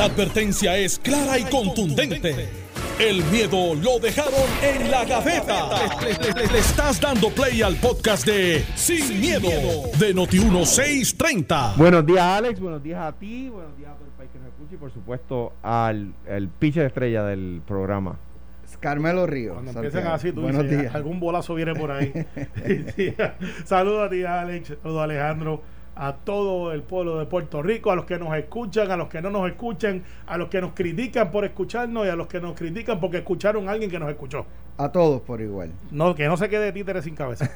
[0.00, 2.48] La advertencia es clara y contundente.
[2.98, 5.68] El miedo lo dejaron en la gaveta.
[6.00, 9.50] Le, estás dando play al podcast de Sin, miedo,
[9.98, 11.76] de Noti1630.
[11.76, 12.60] Buenos días, Alex.
[12.60, 13.50] Buenos días a ti.
[13.50, 16.86] Buenos días a todo el país que nos escucha y, por supuesto, al el pitcher
[16.86, 18.18] estrella del programa.
[18.80, 19.52] Carmelo Ríos.
[19.52, 20.94] Cuando empiezan así, tú Buenos dices, días.
[20.94, 22.10] algún bolazo viene por ahí.
[23.66, 24.68] Saludos a ti, Alex.
[24.82, 25.62] Saludos a Alejandro
[25.94, 29.20] a todo el pueblo de Puerto Rico, a los que nos escuchan, a los que
[29.20, 32.56] no nos escuchan, a los que nos critican por escucharnos y a los que nos
[32.56, 34.46] critican porque escucharon a alguien que nos escuchó.
[34.78, 35.72] A todos por igual.
[35.90, 37.50] No, que no se quede títere sin cabeza.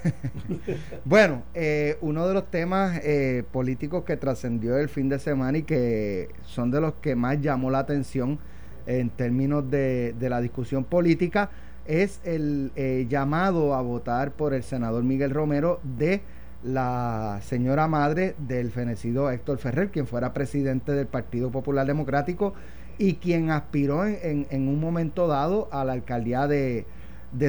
[1.04, 5.62] bueno, eh, uno de los temas eh, políticos que trascendió el fin de semana y
[5.62, 8.38] que son de los que más llamó la atención
[8.86, 11.50] en términos de, de la discusión política
[11.86, 16.22] es el eh, llamado a votar por el senador Miguel Romero de
[16.64, 22.54] la señora madre del fenecido Héctor Ferrer, quien fuera presidente del Partido Popular Democrático
[22.96, 26.86] y quien aspiró en, un momento dado a la alcaldía de,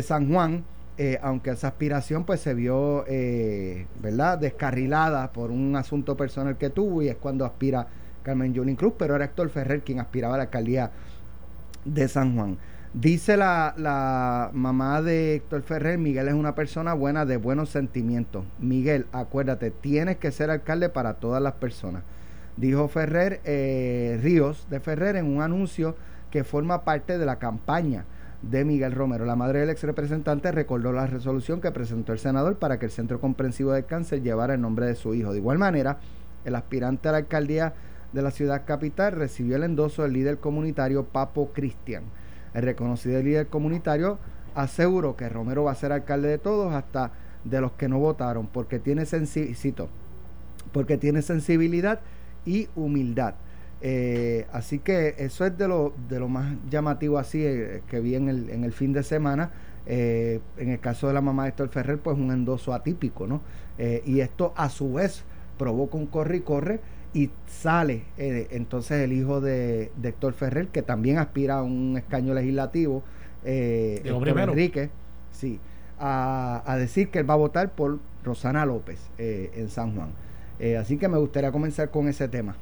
[0.03, 0.65] San Juan,
[0.97, 6.69] eh, aunque esa aspiración pues se vio, eh, ¿verdad?, descarrilada por un asunto personal que
[6.69, 7.87] tuvo y es cuando aspira
[8.23, 10.91] Carmen Yulín Cruz, pero era Héctor Ferrer quien aspiraba a la alcaldía
[11.85, 12.57] de San Juan.
[12.95, 18.45] Dice la, mamá de Héctor Ferrer, Miguel es una persona buena de buenos sentimientos.
[18.57, 22.03] Miguel, acuérdate, tienes que ser alcalde para todas las personas.
[22.55, 25.97] Dijo Ferrer eh, Ríos de Ferrer en un anuncio
[26.31, 28.05] que forma parte de la campaña
[28.41, 29.25] de Miguel Romero.
[29.25, 32.91] La madre del ex representante recordó la resolución que presentó el senador para que el
[32.91, 35.33] Centro Comprensivo del Cáncer llevara el nombre de su hijo.
[35.33, 35.97] De igual manera,
[36.45, 37.73] el aspirante a la alcaldía
[38.13, 42.05] de la ciudad capital recibió el endoso del líder comunitario Papo Cristian.
[42.55, 44.17] El reconocido líder comunitario
[44.55, 47.11] aseguró que Romero va a ser alcalde de todos, hasta
[47.43, 49.03] de los que no votaron, porque tiene,
[50.71, 51.99] porque tiene sensibilidad
[52.45, 53.35] y humildad.
[53.81, 58.15] Eh, así que eso es de lo, de lo más llamativo así eh, que vi
[58.15, 59.51] en el, fin de semana.
[59.85, 63.41] Eh, en el caso de la mamá de Héctor Ferrer, pues un endoso atípico, ¿no?
[63.77, 65.25] y esto a su vez
[65.57, 66.79] provoca un corre y corre
[67.15, 72.33] y sale eh, entonces el hijo de, Héctor Ferrer, que también aspira a un escaño
[72.33, 73.03] legislativo,
[73.45, 74.89] eh, Enrique,
[75.31, 75.59] sí,
[75.97, 80.09] a, decir que él va a votar por Rosana López eh, en San Juan.
[80.59, 82.57] Eh, así que me gustaría comenzar con ese tema.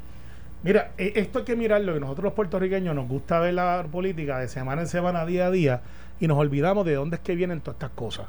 [0.61, 4.47] Mira, esto hay que mirarlo, y nosotros los puertorriqueños nos gusta ver la política de
[4.47, 5.81] semana en semana, día a día,
[6.19, 8.27] y nos olvidamos de dónde es que vienen todas estas cosas.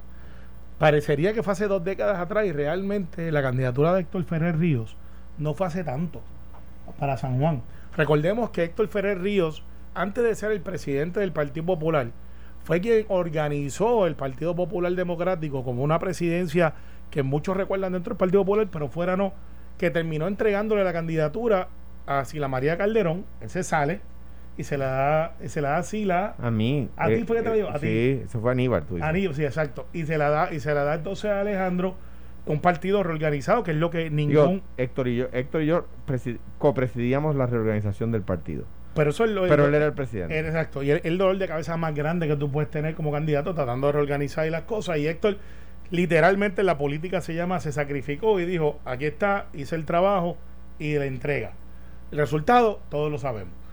[0.78, 4.96] Parecería que fue hace dos décadas atrás y realmente la candidatura de Héctor Ferrer Ríos
[5.38, 6.20] no fue hace tanto
[6.98, 7.62] para San Juan.
[7.96, 9.62] Recordemos que Héctor Ferrer Ríos,
[9.94, 12.08] antes de ser el presidente del Partido Popular,
[12.64, 16.74] fue quien organizó el Partido Popular Democrático como una presidencia
[17.10, 19.32] que muchos recuerdan dentro del Partido Popular, pero fuera no,
[19.78, 21.68] que terminó entregándole la candidatura
[22.06, 24.00] a Sila María Calderón, él se sale
[24.56, 26.34] y se la da, se la da a Sila.
[26.38, 26.88] A mí.
[26.96, 28.22] A ti fue que te la dio, a sí, ti.
[28.24, 29.86] eso fue Aníbal, tú Aníbal, sí, exacto.
[29.92, 31.96] Y se la da, y se la da entonces a Alejandro
[32.46, 34.62] un partido reorganizado, que es lo que ningún...
[34.76, 35.86] Héctor y yo, Héctor y yo
[36.58, 38.64] copresidíamos la reorganización del partido.
[38.94, 40.38] Pero, eso es lo, Pero él era el presidente.
[40.38, 40.82] exacto.
[40.82, 43.94] Y el, dolor de cabeza más grande que tú puedes tener como candidato tratando de
[43.94, 44.98] reorganizar las cosas.
[44.98, 45.38] Y Héctor,
[45.90, 50.36] literalmente la política se llama, se sacrificó y dijo, aquí está, hice el trabajo
[50.78, 51.52] y la entrega.
[52.12, 53.63] El resultado, todos lo sabemos.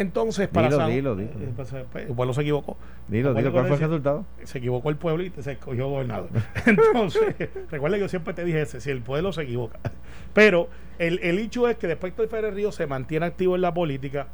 [0.00, 1.30] Entonces, para dilo, dilo, dilo.
[1.30, 2.78] Eh, pues, pues, el pueblo se equivocó.
[3.06, 4.24] Dilo, dilo, ¿cuál fue el resultado?
[4.44, 6.30] Se equivocó el pueblo y se escogió gobernador.
[6.64, 7.34] Entonces,
[7.70, 9.78] recuerda que yo siempre te dije ese, si el pueblo se equivoca.
[10.32, 13.74] Pero el, el hecho es que después de Ferrer Río se mantiene activo en la
[13.74, 14.28] política,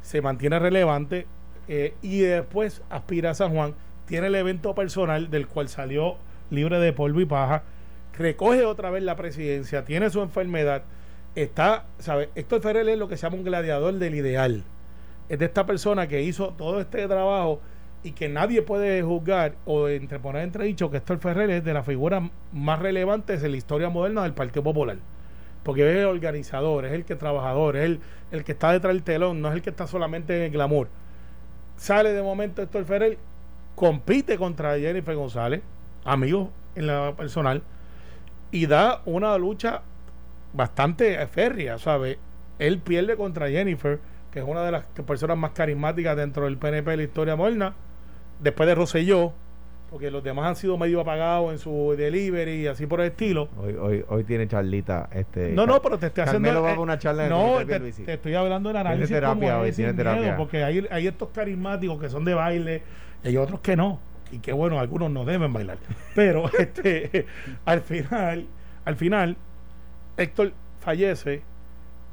[0.00, 1.28] se mantiene relevante
[1.68, 3.74] eh, y después aspira a San Juan,
[4.06, 6.16] tiene el evento personal del cual salió
[6.50, 7.62] libre de polvo y paja,
[8.18, 10.82] recoge otra vez la presidencia, tiene su enfermedad,
[11.36, 12.28] está, ¿sabes?
[12.34, 14.64] Héctor Ferrer es lo que se llama un gladiador del ideal
[15.32, 17.58] es de esta persona que hizo todo este trabajo
[18.02, 21.86] y que nadie puede juzgar o entreponer entre dicho que Héctor Ferrer es de las
[21.86, 22.22] figuras
[22.52, 24.98] más relevantes de la historia moderna del Partido Popular.
[25.62, 28.00] Porque es el organizador, es el que trabajador, es el,
[28.30, 30.88] el que está detrás del telón, no es el que está solamente en el glamour.
[31.78, 33.16] Sale de momento Héctor Ferrer,
[33.74, 35.62] compite contra Jennifer González,
[36.04, 37.62] amigo en la personal,
[38.50, 39.80] y da una lucha
[40.52, 42.18] bastante férrea, ¿sabe?
[42.58, 43.98] Él pierde contra Jennifer
[44.32, 47.74] que es una de las personas más carismáticas dentro del PNP de la historia moderna,
[48.40, 49.32] después de Rosselló,
[49.90, 53.50] porque los demás han sido medio apagados en su delivery y así por el estilo.
[53.58, 55.10] Hoy, hoy, hoy tiene charlita.
[55.12, 56.62] Este, no, no, pero te estoy haciendo.
[56.62, 59.08] Va una charla no, te, te, estoy hablando del análisis.
[59.08, 60.34] Tiene terapia hoy, tiene terapia.
[60.38, 62.82] porque hay, hay estos carismáticos que son de baile
[63.22, 64.00] y hay otros que no.
[64.30, 65.76] Y que bueno, algunos no deben bailar.
[66.14, 67.26] Pero este
[67.66, 68.46] al final,
[68.86, 69.36] al final,
[70.16, 71.42] Héctor fallece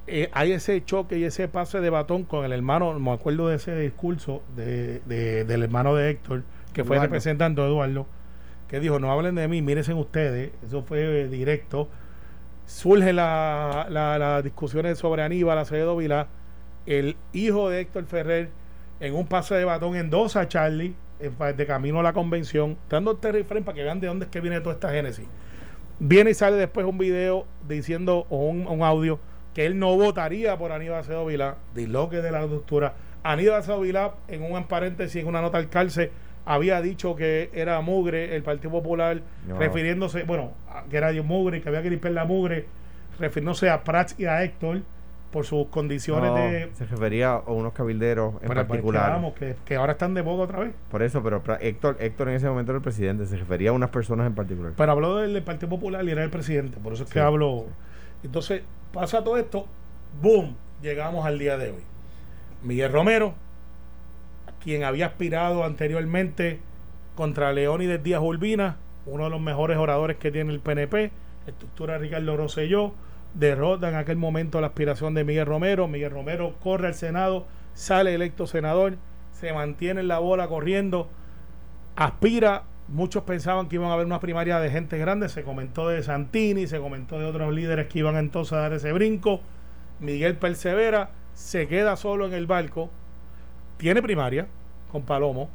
[0.10, 3.56] eh, hay ese choque y ese pase de batón con el hermano, me acuerdo de
[3.58, 7.08] ese discurso de, de- del hermano de Héctor, que fue Eduardo.
[7.14, 8.06] representante Eduardo,
[8.68, 11.88] que dijo, no hablen de mí, mírense ustedes, eso fue eh, directo.
[12.66, 16.28] Surgen la- la- las discusiones sobre Aníbal Acevedo Vilá,
[16.86, 18.50] el hijo de Héctor Ferrer,
[19.00, 23.44] en un pase de batón endosa a Charlie, de camino a la convención, dando Terry
[23.44, 25.26] Frame para que vean de dónde es que viene toda esta génesis.
[26.00, 29.20] Viene y sale después un video diciendo, o un, un audio,
[29.60, 32.94] que él no votaría por Aníbal Acevedo Vilá, disloque de la doctora.
[33.24, 36.12] Aníbal Acevedo Vilá, en un paréntesis, en una nota al cárcel,
[36.46, 39.60] había dicho que era mugre el Partido Popular, No.
[39.60, 40.54] refiriéndose, bueno,
[40.90, 42.68] que era Dios mugre, que había que limpiar la mugre,
[43.20, 44.80] refiriéndose a Prats y a Héctor
[45.30, 46.70] por sus condiciones No, de...
[46.76, 49.34] se refería a unos cabilderos en pues, particular.
[49.38, 50.72] que, que ahora están de boca otra vez.
[50.90, 53.90] Por eso, pero Héctor, Héctor en ese momento era el presidente, se refería a unas
[53.90, 54.72] personas en particular.
[54.78, 57.66] Pero habló del, Partido Popular y era el presidente, por eso es que Sí, hablo.
[58.24, 59.68] Entonces, pasa todo esto,
[60.21, 61.83] boom, llegamos al día de hoy.
[62.63, 63.33] Miguel Romero,
[64.63, 66.59] quien había aspirado anteriormente
[67.15, 71.12] contra Leónides Díaz Urbina, uno de los mejores oradores que tiene el PNP,
[71.47, 72.94] estructura Ricardo Rosselló,
[73.33, 78.13] derrota en aquel momento la aspiración de Miguel Romero, Miguel Romero corre al Senado, sale
[78.13, 78.97] electo senador,
[79.31, 81.09] se mantiene en la bola corriendo,
[81.95, 86.03] aspira, muchos pensaban que iban a haber una primaria de gente grande, se comentó de
[86.03, 89.41] Santini, se comentó de otros líderes que iban entonces a dar ese brinco,
[90.00, 92.89] Miguel persevera, se queda solo en el barco,
[93.77, 94.47] tiene primaria
[94.91, 95.50] con Palomo,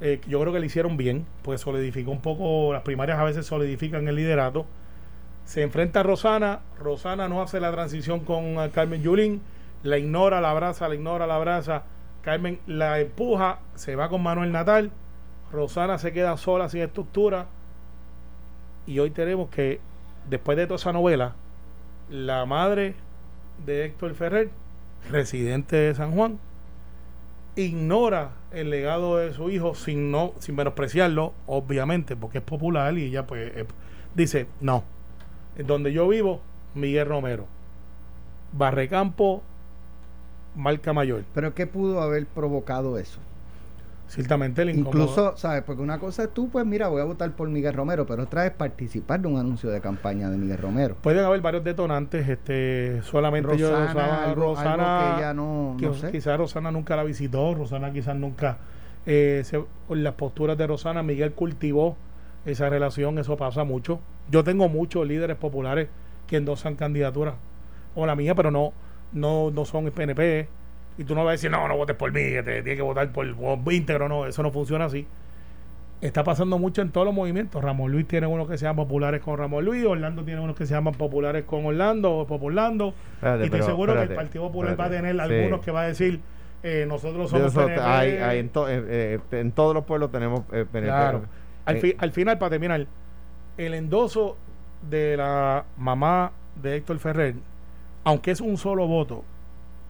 [0.00, 3.46] eh, yo creo que le hicieron bien, pues solidificó un poco, las primarias a veces
[3.46, 4.66] solidifican el liderato,
[5.44, 9.40] se enfrenta a Rosana, Rosana no hace la transición con eh, Carmen Yulín,
[9.82, 11.84] la ignora, la abraza, la ignora, la abraza,
[12.22, 14.90] Carmen la empuja, se va con Manuel Natal,
[15.52, 17.46] Rosana se queda sola sin estructura.
[18.86, 19.80] Y hoy tenemos que
[20.28, 21.34] después de toda esa novela
[22.10, 22.94] la madre
[23.64, 24.50] de Héctor Ferrer
[25.10, 26.38] residente de San Juan
[27.56, 33.04] ignora el legado de su hijo sin no sin menospreciarlo obviamente porque es popular y
[33.04, 33.52] ella pues
[34.14, 34.84] dice no
[35.66, 36.40] donde yo vivo
[36.74, 37.46] Miguel Romero.
[38.52, 39.42] Barrecampo
[40.56, 43.18] marca mayor Pero ¿qué pudo haber provocado eso?
[44.08, 45.62] Ciertamente el incómodo Incluso, ¿sabes?
[45.62, 48.46] Porque una cosa es tú, pues mira, voy a votar por Miguel Romero, pero otra
[48.46, 50.96] es participar de un anuncio de campaña de Miguel Romero.
[51.02, 55.86] Pueden haber varios detonantes, este, solamente yo Rosana, algo, Rosana, algo que ella no, que
[55.86, 56.10] no sé.
[56.10, 58.58] quizás Rosana nunca la visitó, Rosana quizás nunca,
[59.06, 61.96] eh, se- las posturas de Rosana, Miguel cultivó
[62.46, 64.00] esa relación, eso pasa mucho.
[64.30, 65.88] Yo tengo muchos líderes populares
[66.26, 67.34] que endosan candidaturas,
[67.94, 68.72] o la mía, pero no,
[69.12, 70.48] no, no son PNP,
[70.98, 72.82] y tú no vas a decir, no, no votes por mí, que te tienes que
[72.82, 75.06] votar por, por íntegro, no, eso no funciona así.
[76.00, 77.62] Está pasando mucho en todos los movimientos.
[77.62, 80.64] Ramón Luis tiene unos que se llaman populares con Ramón Luis, Orlando tiene unos que
[80.66, 82.94] se llaman populares con Orlando o Populando.
[83.14, 85.20] Espérate, y estoy pero, seguro que el Partido Popular va a tener Sí.
[85.20, 86.20] algunos que va a decir,
[86.62, 87.80] eh, nosotros somos eso PNP.
[87.82, 90.82] hay- hay en, to- eh, eh, en todos los pueblos tenemos PNP.
[90.82, 91.22] Claro.
[91.64, 92.86] Al, fi- al final, para terminar,
[93.56, 94.36] el endoso
[94.88, 96.30] de la mamá
[96.62, 97.34] de Héctor Ferrer,
[98.04, 99.24] aunque es un solo voto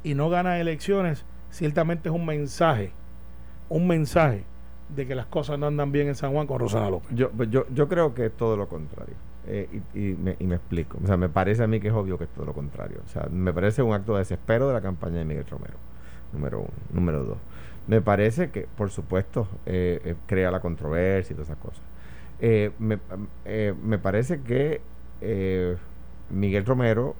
[0.03, 2.93] y no gana elecciones, ciertamente es un mensaje,
[3.69, 4.45] un mensaje
[4.95, 7.11] de que las cosas no andan bien en San Juan con Rosana López.
[7.15, 9.15] Yo, pues yo, yo creo que es todo lo contrario.
[9.51, 10.99] Eh, y, me, y me explico.
[11.03, 13.01] O sea, me parece a mí que es obvio que es todo lo contrario.
[13.05, 15.75] O sea, me parece un acto de desespero de la campaña de Miguel Romero.
[16.35, 16.71] Número uno.
[16.93, 17.39] Número dos.
[17.87, 21.83] Me parece que, por supuesto, eh, eh, crea la controversia y todas esas cosas.
[22.79, 22.99] Me,
[23.83, 24.83] me parece que
[26.31, 27.17] Miguel Romero,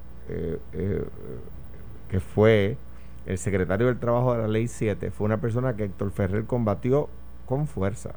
[2.09, 2.77] que fue
[3.25, 7.09] el secretario del Trabajo de la Ley 7, fue una persona que Héctor Ferrer combatió
[7.45, 8.11] con fuerza.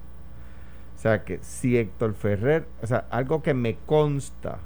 [0.96, 4.58] O sea que si Héctor Ferrer, o sea, algo que me consta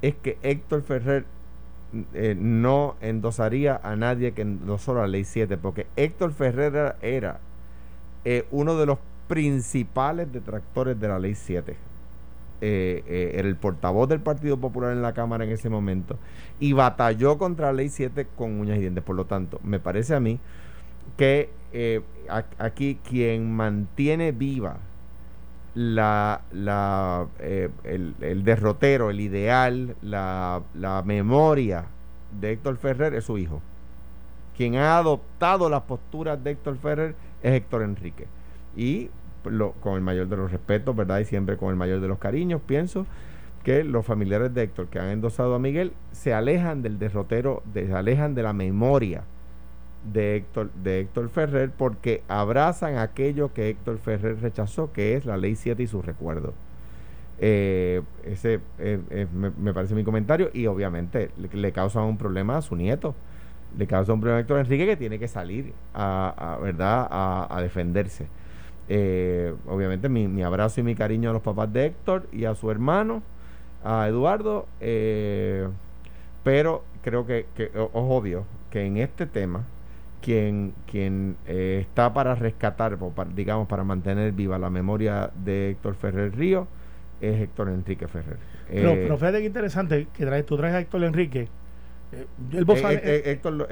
[0.00, 1.24] es que Héctor Ferrer
[2.14, 7.40] eh, no endosaría a nadie que endosó la ley 7, porque Héctor Ferrer era,
[8.24, 8.98] eh, uno de los
[9.28, 11.76] principales detractores de la ley 7.
[12.64, 16.16] Eh, eh, era el portavoz del Partido Popular en la Cámara en ese momento
[16.60, 19.02] y batalló contra la ley 7 con uñas y dientes.
[19.02, 20.38] Por lo tanto, me parece a mí
[21.16, 22.02] que eh,
[22.58, 24.76] aquí quien mantiene viva
[25.74, 31.86] la, la, eh, el, el derrotero, el ideal, la, la memoria
[32.40, 33.60] de Héctor Ferrer es su hijo.
[34.56, 38.28] Quien ha adoptado las posturas de Héctor Ferrer es Héctor Enrique.
[38.76, 39.10] Y
[39.44, 41.18] lo- con el mayor de los respetos, ¿verdad?
[41.20, 43.06] Y siempre con el mayor de los cariños, pienso
[43.64, 47.86] que los familiares de Héctor que han endosado a Miguel se alejan del derrotero, de-
[47.86, 49.22] se alejan de la memoria
[50.12, 55.36] de Héctor, de Héctor Ferrer porque abrazan aquello que Héctor Ferrer rechazó, que es la
[55.36, 56.54] ley 7 y sus recuerdos.
[57.44, 59.26] Eh, ese eh, eh,
[59.58, 63.14] me, parece mi comentario y obviamente le, le causa un problema a su nieto.
[63.78, 67.06] Le causa un problema a Héctor Enrique que tiene que salir a, ¿verdad?
[67.10, 68.26] a defenderse.
[68.88, 72.54] Eh, obviamente mi, mi abrazo y mi cariño a los papás de Héctor y a
[72.54, 73.22] su hermano,
[73.84, 75.66] a Eduardo, eh,
[76.44, 79.64] pero creo que, es obvio que en este tema
[80.20, 85.94] quien, quien eh, está para rescatar, para- digamos, para mantener viva la memoria de Héctor
[85.94, 86.66] Ferrer Río
[87.20, 88.36] es Héctor Enrique Ferrer.
[88.68, 91.48] Pero, Eh, pero fíjate que interesante que traes, tú traes a Héctor Enrique.
[92.12, 93.66] eh, el vocale- eh, eh, Héctor,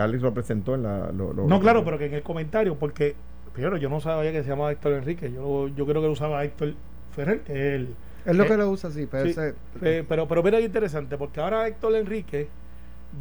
[0.00, 1.10] Alex lo presentó en la...
[1.12, 3.14] lo- lo- no, claro, pero que en el comentario, porque
[3.52, 6.44] primero yo no sabía que se llamaba Héctor Enrique, yo, yo creo que lo usaba
[6.44, 6.74] Héctor
[7.14, 7.94] Ferrer, que es el,
[8.26, 10.64] Es lo Eh, que lo usa así, pero sí, ese- Eh, pero, pero mira qué
[10.64, 12.48] interesante, porque ahora Héctor Enrique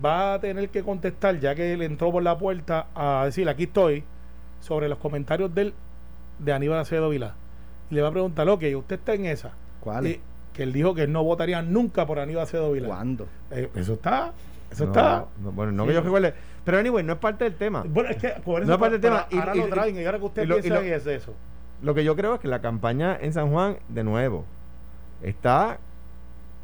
[0.04, 3.64] va a tener que contestar, ya que él entró por la puerta a decir, aquí
[3.64, 4.04] estoy,
[4.60, 5.74] sobre los comentarios del,
[6.38, 7.34] de Aníbal Acevedo Vilá.
[7.90, 9.52] Y le va a preguntar, ok, usted está en esa.
[9.80, 10.06] ¿Cuál?
[10.08, 10.20] Y-
[10.54, 12.88] que él dijo que él no votaría nunca por Aníbal Acevedo Vilá.
[12.90, 13.28] ¿Cuándo?
[13.52, 14.34] Eh, eso está,
[14.70, 15.26] eso no, está.
[15.42, 15.90] no, bueno, no Sí.
[15.90, 16.34] que yo recuerde.
[16.66, 17.84] Pero anyway, no es parte del tema.
[17.88, 19.28] Bueno, es que por eso No es parte del tema.
[19.32, 21.34] Y- ahora y- lo traen y ahora que usted piensa lo- que es eso.
[21.82, 24.46] Lo que yo creo es que la campaña en San Juan, de nuevo,
[25.24, 25.80] está.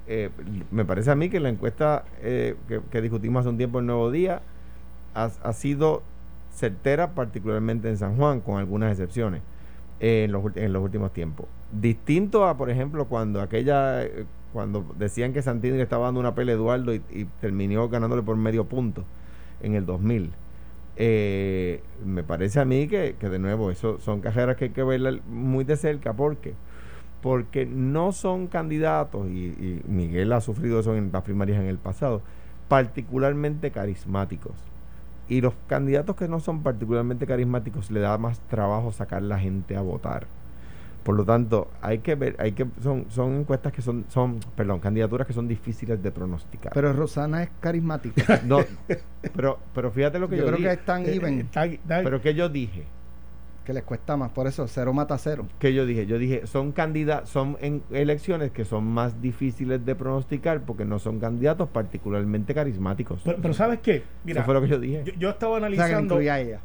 [0.07, 0.29] eh,
[0.69, 3.87] me parece a mí que la encuesta eh, que, que discutimos hace un tiempo en
[3.87, 4.41] Nuevo Día
[5.15, 6.03] ha, ha sido
[6.53, 9.41] certera, particularmente en San Juan, con algunas excepciones,
[9.99, 11.47] eh, en, los, en los últimos tiempos.
[11.71, 14.03] Distinto a, por ejemplo, cuando aquella.
[14.03, 17.89] eh, cuando decían que Santini le estaba dando una pelea a Eduardo y, y terminó
[17.89, 19.03] ganándole por medio punto
[19.61, 20.31] en el 2000.
[20.97, 24.83] Eh, me parece a mí que, que de nuevo, eso son carreras que hay que
[24.83, 26.13] verlas muy de cerca.
[26.13, 26.53] ¿Por qué?
[27.21, 31.77] Porque no son candidatos, y, y Miguel ha sufrido eso en las primarias en el
[31.77, 32.21] pasado,
[32.67, 34.53] particularmente carismáticos.
[35.27, 39.75] Y los candidatos que no son particularmente carismáticos le da más trabajo sacar la gente
[39.75, 40.27] a votar.
[41.05, 44.79] Por lo tanto, hay que ver, hay que son son encuestas que son son, perdón,
[44.79, 46.73] candidaturas que son difíciles de pronosticar.
[46.73, 48.41] Pero Rosana es carismática.
[48.45, 48.59] no,
[49.35, 50.69] pero pero fíjate lo que yo, yo, creo dije.
[50.69, 51.47] que es tan Eh, even
[51.87, 52.85] pero que yo dije,
[53.65, 54.31] que les cuesta más.
[54.31, 55.45] Por eso, cero mata cero.
[55.59, 59.93] que yo dije, yo dije, son candidatos, son en elecciones que son más difíciles de
[59.95, 63.21] pronosticar porque no son candidatos particularmente carismáticos.
[63.23, 64.03] pero, pero ¿sabes qué?
[64.23, 65.03] Mira, Eso fue lo que yo dije.
[65.05, 66.15] yo, yo estaba O sea, que analizando.
[66.15, 66.59] incluía a ella.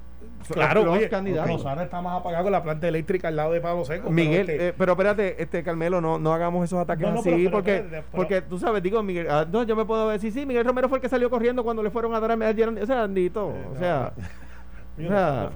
[0.53, 1.53] Claro, los oye, candidatos.
[1.63, 4.05] Rosana está más apagada con la planta eléctrica al lado de Pablo Seco.
[4.05, 7.21] pero Miguel, este- eh, pero espérate, este Carmelo, no, no hagamos esos ataques No, no,
[7.21, 10.33] así, pero- porque, pero- porque tú sabes, digo, Miguel, ah, no, yo me puedo decir,
[10.33, 12.55] sí, Miguel Romero fue el que salió corriendo cuando le fueron a dar a a
[12.55, 14.13] Gerandi, o sea, Andito, Eh, o sea,
[14.99, 15.51] o sea,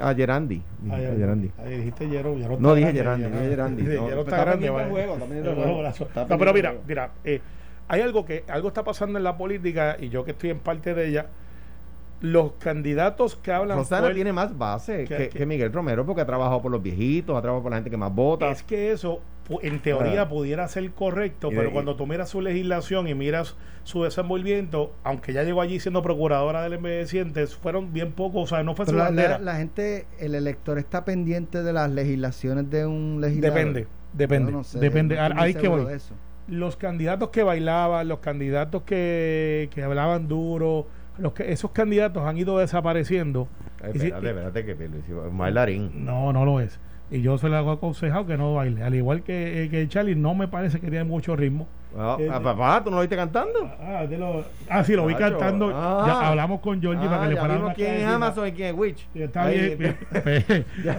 [0.00, 0.96] a Gerandi, a.
[0.96, 1.50] Gerandi.
[1.64, 2.40] Ahí dijiste Gerón.
[2.60, 4.70] No, dije Gerandi, Gerandi, no, Gerón pero está grande.
[6.28, 7.40] No, pero mira, mira, eh,
[7.88, 10.92] hay algo que algo está pasando en la política y yo que estoy en parte
[10.94, 11.26] de ella.
[12.20, 16.22] Los candidatos que hablan Rosana tiene más base que- que, que- que Miguel Romero porque
[16.22, 18.50] ha trabajado por los viejitos, ha trabajado por la gente que más vota.
[18.50, 19.20] Es que eso,
[19.62, 20.28] en teoría, Ah.
[20.28, 23.54] pudiera ser correcto, Y- pero cuando tú miras su legislación y miras
[23.84, 28.62] su desenvolvimiento, aunque ya llegó allí siendo procuradora del envejeciente, fueron bien pocos, o sea,
[28.64, 29.38] no fue su la, bandera.
[29.38, 33.56] la- la gente, el elector está pendiente de las legislaciones de un legislador.
[33.58, 35.18] depende, depende, no sé, depende.
[35.20, 35.84] Ahí que voy.
[36.48, 40.86] Los candidatos que bailaban, los candidatos que, que hablaban duro,
[41.18, 43.48] los que esos candidatos han ido desapareciendo.
[43.82, 46.04] Ay, Y si- espérate, espérate que Pierluisi es un bailarín.
[46.04, 46.78] No, no lo es.
[47.10, 48.82] Y yo se le hago aconsejado que no baile.
[48.82, 51.68] Al igual que, eh, que Charlie, no me parece que tiene mucho ritmo.
[51.98, 53.70] Ah, Eh, ah, papá, ¿tú no lo viste cantando?
[53.80, 55.70] Ah, de lo- ah, sí, lo vi cantando.
[55.74, 56.04] ah.
[56.06, 58.06] Ya hablamos con Georgie para que le una quién es.
[58.06, 59.06] Amazon y quién es Witch.
[59.14, 59.96] Está Ahí, bien.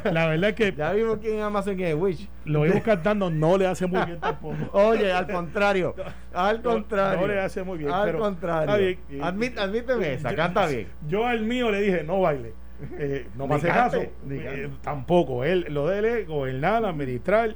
[0.05, 2.27] La verdad es que Ya vimos quién es Amazon y quién es Witch.
[2.45, 4.55] lo vimos cantando, no le hace muy bien tampoco.
[4.73, 5.93] Oye, al contrario.
[6.33, 7.21] Al contrario.
[7.21, 7.91] No, le hace muy bien.
[7.91, 8.61] Al pero contrario.
[8.71, 9.21] está bien.
[9.21, 10.87] Admit- admíteme esa, canta bien.
[11.07, 12.53] Yo al mío le dije, no baile.
[12.99, 14.01] Eh, no me hace caso.
[14.29, 15.43] Eh, tampoco.
[15.43, 17.55] Él, lo de él es gobernar, administrar.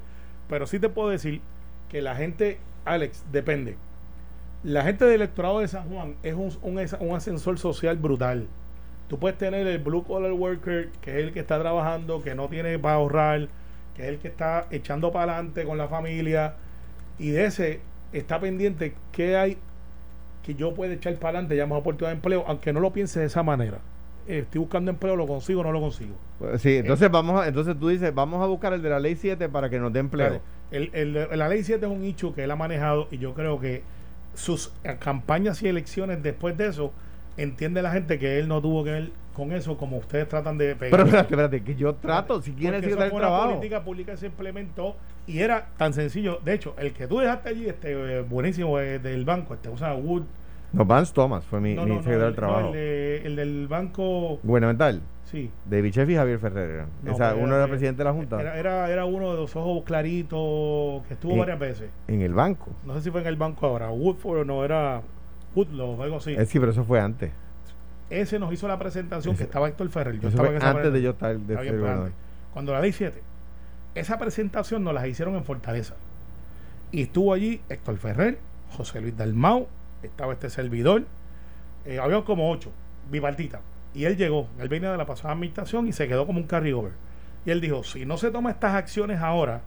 [0.49, 1.41] Pero sí te puedo decir
[1.89, 3.77] que la gente, Alex, depende.
[4.63, 8.47] La gente del electorado de San Juan es un, un, ascensor social brutal.
[9.07, 12.47] Tú puedes tener el blue collar worker, que es el que está trabajando, que no
[12.47, 13.47] tiene para ahorrar,
[13.95, 16.55] que es el que está echando para adelante con la familia.
[17.17, 17.81] Y de ese
[18.13, 19.57] está pendiente qué hay
[20.43, 23.27] que yo pueda echar para adelante, llamas oportunidad de empleo, aunque no lo piense de
[23.27, 23.79] esa manera.
[24.27, 26.15] Eh, estoy buscando empleo, lo consigo o no lo consigo.
[26.39, 29.15] Pues Sí, entonces vamos a, entonces tú dices, vamos a buscar el de la ley
[29.15, 30.27] 7 para que nos dé empleo.
[30.29, 33.33] Claro, el- el- la ley 7 es un hecho que él ha manejado y yo
[33.33, 33.83] creo que
[34.33, 36.93] sus eh, campañas y elecciones después de eso,
[37.37, 40.75] entiende la gente que él no tuvo que ver con eso como ustedes tratan de
[40.75, 40.91] pegar.
[40.91, 43.49] Pero espérate, espérate, que yo trato, si quieres decir trabajo.
[43.55, 44.95] política pública se implementó
[45.27, 46.39] y era tan sencillo.
[46.43, 49.93] De hecho, el que tú dejaste allí, este eh, buenísimo eh, del banco, este usa
[49.95, 50.23] Wood,
[50.73, 52.67] No, Vance Thomas fue mi, No, mi no, secretario el, del trabajo.
[52.67, 54.39] el, de- el del banco.
[54.43, 55.01] Gubernamental.
[55.25, 55.49] Sí.
[55.65, 56.85] David Chef y Javier Ferrer.
[57.05, 58.39] Esa- uno era presidente de la Junta.
[58.41, 61.89] Era, era, era uno de los ojos claritos que estuvo varias veces.
[62.07, 62.67] En el banco.
[62.85, 63.89] No sé si fue en el banco ahora.
[63.91, 65.01] Woodford o no, era
[65.55, 66.33] Woodlaw o algo así.
[66.33, 67.31] Eh, sí, pero eso fue antes.
[68.09, 70.19] Ese nos hizo la presentación que estaba Héctor Ferrer.
[70.19, 72.13] Yo estaba en esa antes de yo estar de pues, antes.
[72.53, 73.21] Cuando la ley 7,
[73.95, 75.95] esa presentación nos la hicieron en Fortaleza.
[76.91, 78.37] Y estuvo allí Héctor Ferrer,
[78.75, 79.67] José Luis Dalmau,
[80.03, 81.03] estaba este servidor,
[81.85, 82.71] eh, había como ocho,
[83.09, 83.61] bipartita.
[83.93, 86.93] Y él llegó, él venía de la pasada administración y se quedó como un carryover.
[87.45, 89.61] Y él dijo, si no se toman estas acciones ahora,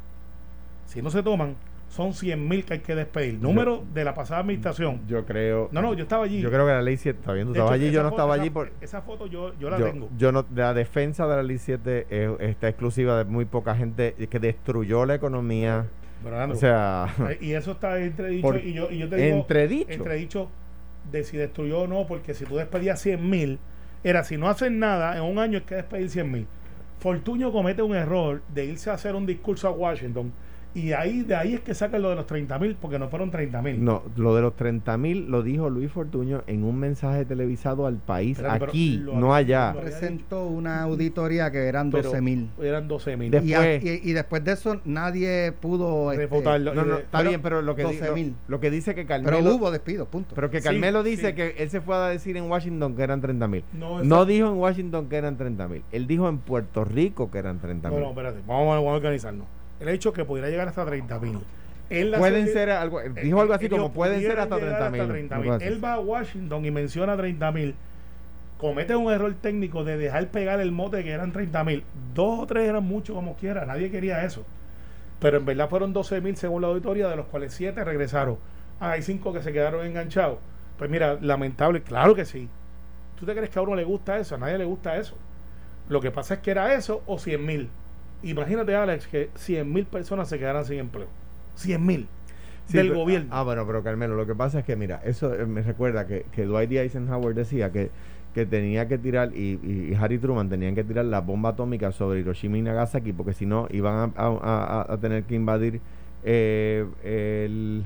[0.87, 1.57] si no se toman,
[1.91, 3.39] son 100 mil que hay que despedir.
[3.41, 5.01] Número de la pasada administración.
[5.07, 5.69] Yo creo.
[5.71, 6.41] No, no, yo estaba allí.
[6.41, 7.19] Yo creo que la ley 7.
[7.21, 8.51] Está estabas hecho, allí, yo no foto- estaba esa- allí.
[8.51, 10.09] Por, Esa foto yo, yo la yo, tengo.
[10.19, 14.15] yo no, la defensa de la ley 7 es- está exclusiva de muy poca gente
[14.29, 15.87] que destruyó la economía.
[16.25, 17.09] O sea,
[17.41, 18.43] Y eso está entredicho.
[18.49, 19.91] Por- y, yo, y yo te digo, entredicho.
[19.93, 20.49] entredicho
[21.11, 23.59] de si destruyó o no, porque si tú despedías 100 mil,
[24.03, 26.47] era si no hacen nada, en un año es que despedir 100 mil.
[26.99, 30.33] Fortuño comete un error de irse a hacer un discurso a Washington
[30.75, 33.31] y ahí de ahí es que sacan lo de los 30 mil, porque no fueron
[33.31, 33.85] 30 mil.
[33.85, 37.97] no, lo de los 30 mil lo dijo Luis Fortuño en un mensaje televisado al
[37.99, 39.81] país, Espérate, pero aquí, lo no había- allá.
[39.81, 42.51] Presentó una auditoría que eran Pero 12 mil.
[42.61, 43.35] Eran 12 mil.
[43.35, 46.75] Y, y, y después de eso nadie pudo este, Refutarlo.
[46.75, 48.29] No, no, Eh, está pero bien, pero lo que, di- 12.000.
[48.29, 49.37] lo, lo que dice que Carmelo.
[49.39, 51.35] pero hubo despidos punto pero que Sí, Carmelo dice sí.
[51.35, 53.65] que él se fue a decir en Washington que eran 30 mil.
[53.73, 55.83] No, No, dijo en Washington que eran 30 mil.
[55.93, 58.05] Él dijo en Puerto Rico que eran 30 No, mil.
[58.05, 59.47] no, espérate, vamos, a- vamos a organizarnos.
[59.81, 61.39] El hecho que pudiera llegar hasta 30 mil.
[61.91, 63.01] Él pueden serie- ser algo.
[63.23, 65.51] Dijo algo así como pueden ser hasta llegar 30 mil.
[65.51, 65.63] mil.
[65.63, 67.75] Él va a Washington y menciona 30 mil.
[68.59, 71.85] Comete un error técnico de dejar pegar el mote que eran 30 mil.
[72.15, 73.67] Dos o tres eran mucho como quiera.
[73.67, 74.45] Nadie quería eso.
[75.21, 78.39] Pero en verdad fueron 12 mil según la auditoría, de los cuales 7 regresaron.
[78.81, 80.39] Ah, hay 5 que se quedaron enganchados.
[80.79, 82.49] Pues mira, lamentable, claro que sí.
[83.19, 84.35] ¿Tú te crees que a uno le gusta eso?
[84.35, 85.17] A nadie le gusta eso.
[85.89, 87.69] Lo que pasa es que era eso o 100 mil.
[88.31, 91.07] Imagínate, Alex, que 100 mil personas se quedaran sin empleo.
[91.57, 92.09] 100 mil.
[92.67, 93.29] Sí, del pero- gobierno.
[93.31, 96.25] Ah, bueno, pero Carmelo, lo que pasa es que, mira, eso eh, me recuerda que,
[96.33, 96.81] que Dwight D.
[96.81, 97.91] Eisenhower decía que,
[98.35, 102.21] que tenía que tirar, y, y- Harry Truman tenían que tirar la bomba atómica sobre
[102.21, 105.81] Hiroshima y Nagasaki, porque si no iban a, a- a- a tener que invadir
[106.25, 107.85] eh, el,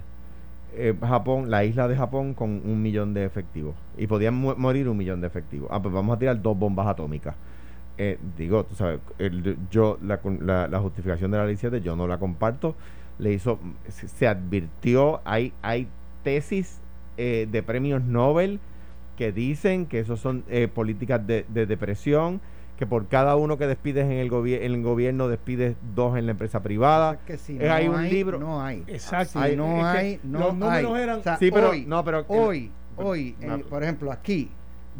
[0.76, 3.74] eh, Japón, la isla de Japón, con un millón de efectivos.
[3.96, 5.68] Y podían mu- morir un millón de efectivos.
[5.72, 7.34] Ah, pues vamos a tirar dos bombas atómicas.
[8.00, 11.96] Eh, digo, tú sabes, el- yo la, la, la justificación de la ley 7 yo
[11.96, 12.76] no la comparto.
[13.18, 13.58] Le hizo,
[13.88, 15.88] se, se advirtió, hay, hay
[16.22, 16.78] tesis
[17.16, 18.60] eh, de premios Nobel
[19.16, 22.40] que dicen que eso son eh, políticas de, de depresión,
[22.78, 26.26] que por cada uno que despides en el, gobi- en el gobierno despides dos en
[26.26, 27.14] la empresa privada.
[27.14, 29.42] Es que si Eh, no hay un libro- no hay Exacto.
[29.44, 31.02] si no hay no los números hay.
[31.02, 33.58] eran- O sea, Sí, pero- hoy, no, pero- hoy pero- hoy en- no.
[33.62, 34.48] por ejemplo aquí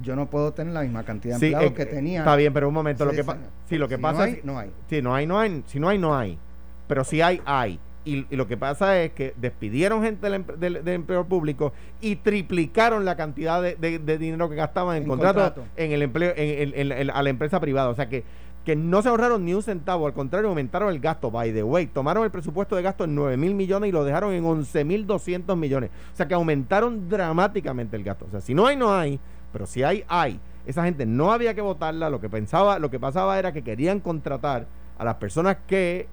[0.02, 2.52] yo no puedo tener la misma cantidad de Sí, empleados eh, que tenía Está bien,
[2.52, 3.50] pero un momento, lo que 10 pasa, años.
[3.68, 5.62] sí, lo que Si pasa no es hay, no hay Sí, no hay, no hay.
[5.66, 6.38] Si no hay, no hay.
[6.86, 7.78] Pero si hay, hay.
[8.04, 11.72] Y, y lo que pasa es que despidieron gente del, empre- del- del empleo público
[12.00, 15.64] y triplicaron la cantidad de, de- de dinero que gastaban en, En contrato.
[15.76, 17.90] en el empleo, en- en- a la empresa privada.
[17.90, 18.24] O sea que,
[18.64, 21.30] que no se ahorraron ni un centavo, al contrario, aumentaron el gasto.
[21.30, 24.32] By the way, tomaron el presupuesto de gasto en 9 mil millones y lo dejaron
[24.32, 25.90] en 11 mil 200 millones.
[26.12, 28.24] O sea que aumentaron dramáticamente el gasto.
[28.26, 29.20] O sea, si no hay, no hay.
[29.52, 30.40] Pero si hay, hay.
[30.66, 32.10] Esa gente no había que votarla.
[32.10, 34.66] Lo que pensaba, lo que pasaba era que querían contratar
[34.98, 36.06] a las personas que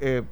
[0.00, 0.22] eh,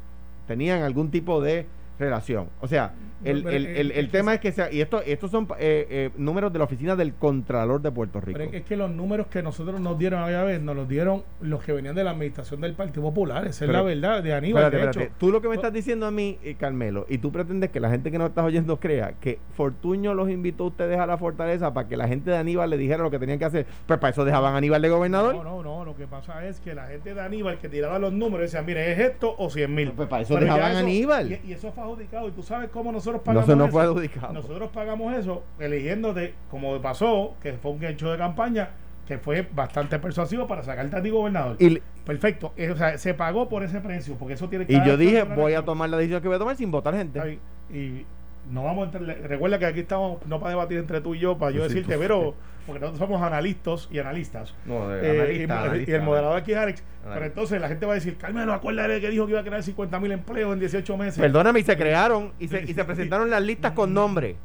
[0.47, 1.67] tenían algún tipo de
[1.99, 2.49] relación.
[2.61, 2.93] O sea,
[3.25, 6.53] el, el- el- el tema es que sea, y esto, estos son eh, eh, números
[6.53, 8.39] de la oficina del Contralor de Puerto Rico.
[8.39, 11.63] Pero es que los números que nosotros nos dieron aquella vez, nos los dieron los
[11.63, 13.47] que venían de la administración del Partido Popular.
[13.47, 14.65] Esa es la verdad, de Aníbal.
[14.65, 15.11] Espérate, de espérate.
[15.13, 15.15] hecho.
[15.19, 17.81] Tú lo que me No- estás diciendo a mí, eh, Carmelo, y tú pretendes que
[17.81, 21.19] la gente que nos estás oyendo crea que Fortuño los invitó a ustedes a la
[21.19, 23.67] fortaleza para que la gente de Aníbal le dijera lo que tenían que hacer.
[23.87, 25.35] Pues para eso dejaban a Aníbal de gobernador.
[25.37, 25.85] No, no, no.
[25.85, 28.93] Lo que pasa es que la gente de Aníbal que tiraba los números decía, mire,
[28.93, 29.93] es esto o 100 mil.
[29.93, 31.33] Pues para eso dejaban a Aníbal.
[31.45, 32.29] Y, y eso fue adjudicado.
[32.29, 33.73] Y tú sabes cómo nosotros No, pagamos eso no eso?
[33.73, 34.33] fue adjudicado.
[34.33, 38.71] Nosotros pagamos eso eligiéndote, como pasó, que fue un hecho de campaña
[39.07, 41.57] que fue bastante persuasivo para sacarte a ti gobernador.
[41.59, 42.53] Y, Perfecto.
[42.57, 45.23] Eh, o sea, se pagó por ese precio, porque eso tiene que y yo dije,
[45.23, 47.39] voy a tomar la decisión que voy a tomar sin votar gente.
[47.73, 48.05] Y
[48.51, 48.99] no vamos a.
[48.99, 51.95] Recuerda que aquí estamos no para debatir entre tú y yo, para yo sí, decirte,
[51.95, 52.35] tú- pero
[52.67, 54.55] porque nosotros somos analistas y analistas.
[54.65, 56.81] No, de- Eh, analista, y, analista, y el moderador aquí es Alex.
[56.83, 57.15] Analista.
[57.15, 59.63] Pero entonces la gente va a decir, Carmelo, acuérdate que dijo que iba a crear
[59.63, 61.21] 50 mil empleos en 18 meses.
[61.21, 64.37] Perdóname, y se crearon y se, y se presentaron las listas con nombre.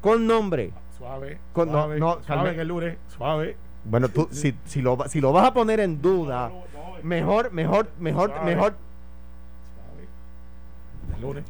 [0.00, 0.72] Con nombre.
[0.96, 1.38] Suave.
[1.52, 2.96] Con- suave, no, suave que el lunes.
[3.08, 3.56] Suave.
[3.84, 7.02] Bueno, tú, si, si, lo, va- si lo vas a poner en duda, no, no,
[7.02, 8.44] mejor, mejor, mejor, Suave.
[8.54, 8.74] mejor.
[9.74, 11.16] Suave.
[11.16, 11.44] El lunes.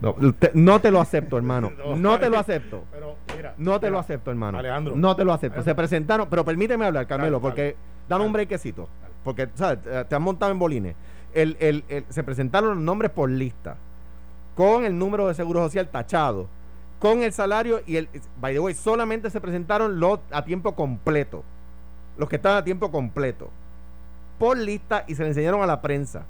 [0.00, 1.70] No, te, no te lo acepto, hermano.
[1.78, 2.84] No, No te lo acepto.
[2.92, 4.58] Pero, mira, No te mira, lo acepto, hermano.
[4.58, 4.94] Alejandro.
[4.96, 5.62] No te lo acepto.
[5.62, 7.76] Se presentaron, pero permíteme hablar, Carmelo, Dale, porque dale.
[8.08, 8.44] dame un Dale.
[8.44, 8.88] brequecito.
[9.24, 9.82] Porque, ¿sabes?
[9.82, 10.96] Te te han montado en bolines.
[11.34, 13.76] El, el, el- se presentaron los nombres por lista,
[14.56, 16.48] con el número de seguro social tachado,
[16.98, 18.08] con el salario y el.
[18.40, 21.42] By the way, solamente se presentaron los a tiempo completo.
[22.18, 23.48] Los que estaban a tiempo completo.
[24.38, 26.24] Por lista y se le enseñaron a la prensa.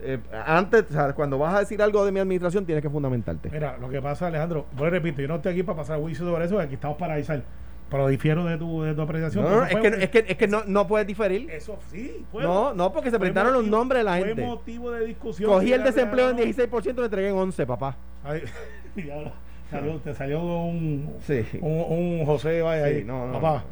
[0.00, 3.48] Eh, antes, o sea, cuando vas a decir algo de mi administración, tienes que fundamentarte.
[3.50, 6.26] Mira, lo que pasa, Alejandro, voy a repito, yo no estoy aquí para pasar juicio
[6.26, 7.42] sobre eso, aquí estamos para avisar.
[7.90, 9.44] Pero difiero de tu, de tu apreciación.
[9.44, 11.50] No, no, es fue- que, es que, es que no, no puedes diferir.
[11.50, 12.42] Eso sí, fue.
[12.42, 14.44] No, no, porque se fue presentaron los nombres de la Fue gente.
[14.44, 15.50] motivo de discusión.
[15.50, 16.66] Cogí el desempleo en real o no.
[16.80, 17.96] 16% y le entregué en 11, papá.
[18.22, 18.42] Ay,
[18.94, 19.32] diablo,
[19.70, 21.46] salió- te salió un, Sí.
[21.62, 23.04] un, un José vaya Sí, ahí.
[23.04, 23.64] no, no, papá.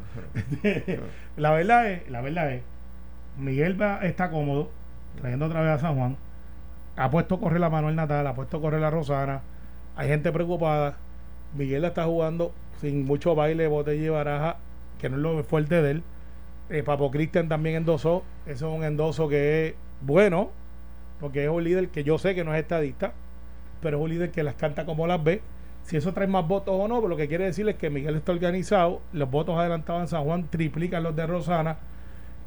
[1.37, 2.61] la verdad es, la verdad es,
[3.37, 4.69] Miguel va, está cómodo,
[5.17, 6.17] trayendo otra vez a San Juan.
[6.95, 9.41] Ha puesto a correr la Manuel Natal, ha puesto a correr la Rosana.
[9.95, 10.95] Hay gente preocupada.
[11.55, 14.57] Miguel la está jugando sin mucho baile, botella y baraja,
[14.99, 16.03] que no es lo fuerte de él.
[16.69, 18.23] Eh, Papo Cristian también endosó.
[18.45, 20.49] Eso es un endoso que es bueno,
[21.19, 23.13] porque es un líder que yo sé que no es estadista,
[23.81, 25.41] pero es un líder que las canta como las ve.
[25.83, 28.15] Si eso trae más votos o no, pero lo que quiere decir es que Miguel
[28.15, 31.77] está organizado, los votos adelantados en San Juan triplican los de Rosana.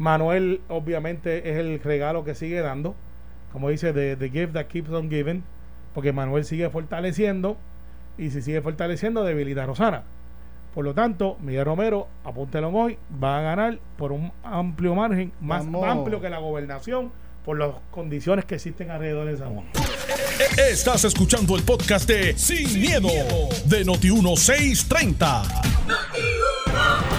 [0.00, 2.94] Manuel, obviamente, es el regalo que sigue dando,
[3.52, 5.44] como dice, the, the gift that keeps on giving,
[5.92, 7.58] porque Manuel sigue fortaleciendo
[8.16, 10.04] y si sigue fortaleciendo, debilita a Rosana.
[10.74, 15.66] Por lo tanto, Miguel Romero, apúntelo hoy, va a ganar por un amplio margen, más
[15.66, 15.86] Vamos.
[15.86, 17.12] amplio que la gobernación,
[17.44, 19.66] por las condiciones que existen alrededor de San Juan.
[20.56, 23.08] Estás escuchando el podcast de Sin, miedo,
[23.66, 25.42] de Noti1630.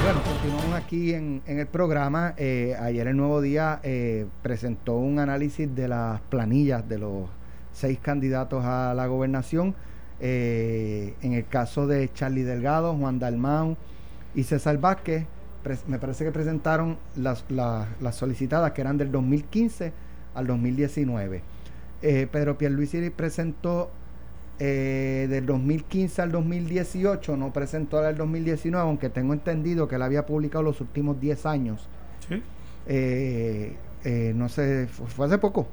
[0.04, 2.34] Bueno, continuamos aquí en, el programa.
[2.38, 7.30] Eh, ayer el Nuevo Día eh, presentó un análisis de las planillas de los
[7.72, 9.76] seis candidatos a la gobernación.
[10.20, 13.76] Eh, en el caso de Charlie Delgado, Juan Dalmau
[14.36, 15.26] y César Vázquez,
[15.88, 17.46] me parece que presentaron las
[18.16, 19.94] solicitadas que eran del 2015
[20.34, 21.42] al 2019.
[22.02, 23.92] Eh, Pedro Pierluisi presentó
[24.64, 30.04] eh, del 2015 al 2018, no presentó la del 2019, aunque tengo entendido que él
[30.04, 31.88] había publicado los últimos 10 años.
[32.30, 32.44] ¿Sí?
[32.86, 35.68] Eh, eh, no sé, fu- fue hace poco.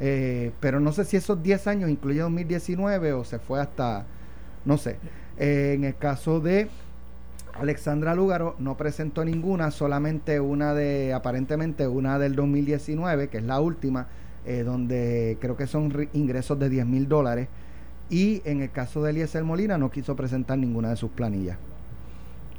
[0.00, 4.06] Eh, pero no sé si esos 10 años incluye 2019 o se fue hasta,
[4.64, 4.96] no sé.
[5.38, 6.66] En el caso de
[7.54, 13.60] Alexandra Lúgaro, no presentó ninguna, solamente una de, aparentemente una del 2019, que es la
[13.60, 14.08] última,
[14.64, 17.46] donde creo que son ingresos de 10 mil dólares.
[18.10, 21.56] Y en el caso de Eliezer Molina, no quiso presentar ninguna de sus planillas.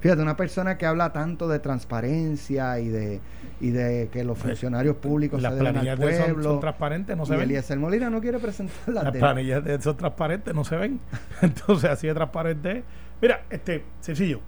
[0.03, 3.21] Fíjate, una persona que habla tanto de transparencia y de,
[3.61, 7.15] y de que los funcionarios públicos Las se deben al planillas de son, son transparentes,
[7.15, 7.45] no se y ven.
[7.45, 10.99] Eliezer Molina no quiere presentar las planillas de son transparentes, no se ven.
[11.41, 12.83] Entonces, así de transparente.
[13.21, 14.41] Mira, este, sencillo.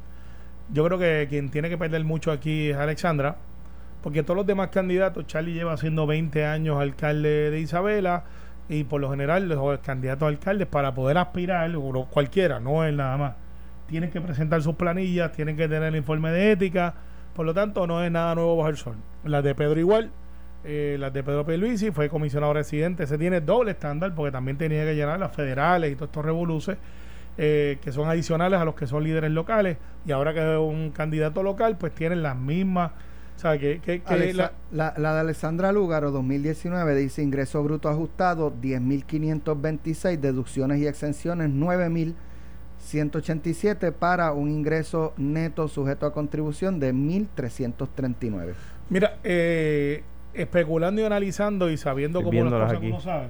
[0.73, 3.38] Yo creo que quien tiene que perder mucho aquí es Alexandra,
[4.03, 8.25] porque todos los demás candidatos, Charlie lleva siendo 20 años alcalde de Isabela,
[8.67, 11.71] y por lo general los candidatos a alcaldes para poder aspirar,
[12.10, 13.34] cualquiera, no él nada más,
[13.88, 16.93] tienen que presentar sus planillas, tienen que tener el informe de ética,
[17.36, 18.95] por lo tanto no es nada nuevo bajo el sol.
[19.23, 20.10] Las de Pedro igual,
[20.63, 24.84] eh, las de Pedro Pierluisi fue comisionado residente, se tiene doble estándar porque también tenía
[24.84, 26.78] que llenar las federales y todos estos revoluces
[27.38, 30.91] eh, que son adicionales a los que son líderes locales y ahora que es un
[30.91, 32.91] candidato local pues tienen las mismas,
[33.35, 37.61] o sea que, que- que Alexa- la- la, la de Alexandra Lúgaro 2019 dice ingreso
[37.63, 41.49] bruto ajustado 10.526, deducciones y exenciones
[42.79, 48.53] 9.187 para un ingreso neto sujeto a contribución de 1.339.
[48.89, 52.87] Mira, eh, especulando y analizando y sabiendo Estoy cómo las cosas aquí.
[52.87, 53.27] uno sabe.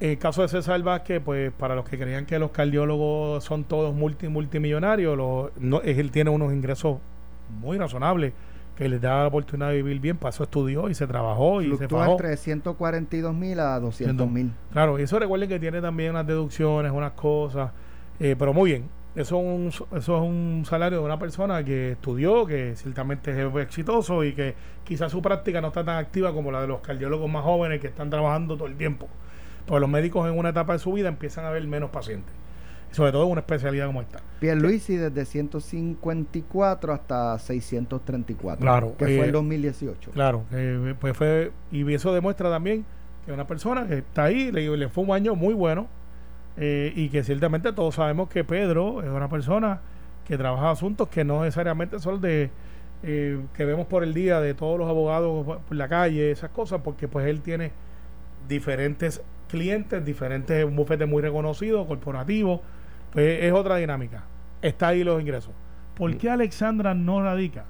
[0.00, 3.94] El caso de César Vázquez, pues para los que creían que los cardiólogos son todos
[3.94, 6.98] multi, multimillonarios, lo- no, es- él tiene unos ingresos
[7.60, 8.32] muy razonables
[8.82, 10.16] que les da la oportunidad de vivir bien.
[10.16, 12.12] Pasó, estudió y se trabajó y se Fluctúa fajó.
[12.12, 14.52] entre 142 mil a 200 mil.
[14.72, 17.70] Claro, y eso recuerden que tiene también unas deducciones, unas cosas,
[18.20, 18.88] eh, pero muy bien.
[19.14, 23.56] Eso es, un, eso es un salario de una persona que estudió, que ciertamente es
[23.56, 27.30] exitoso y que quizás su práctica no está tan activa como la de los cardiólogos
[27.30, 29.08] más jóvenes que están trabajando todo el tiempo.
[29.66, 32.34] Porque los médicos en una etapa de su vida empiezan a ver menos pacientes.
[32.92, 34.20] Sobre todo en una especialidad como esta.
[34.38, 38.60] Pierluisi desde 154 hasta 634.
[38.60, 40.10] Claro, Que fue eh, el 2018.
[40.12, 42.84] Claro, eh, pues fue, y eso demuestra también
[43.26, 45.88] que una persona que está ahí, le, le fue un año muy bueno,
[46.56, 49.80] eh, y que ciertamente todos sabemos que Pedro es una persona
[50.26, 52.50] que trabaja asuntos que no necesariamente son de
[53.02, 56.82] eh, que vemos por el día de todos los abogados por la calle, esas cosas,
[56.84, 57.72] porque pues él tiene
[58.48, 62.62] diferentes clientes, diferentes un bufete muy reconocido, corporativo,
[63.12, 64.24] pues es otra dinámica.
[64.60, 65.52] Está ahí los ingresos.
[65.96, 67.64] ¿Por qué Alexandra no radica?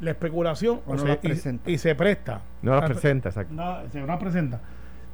[0.00, 2.40] La especulación O no sea, las y- se presta.
[2.62, 3.54] No las Ah, presenta, exacto.
[3.54, 4.60] no, se no presenta.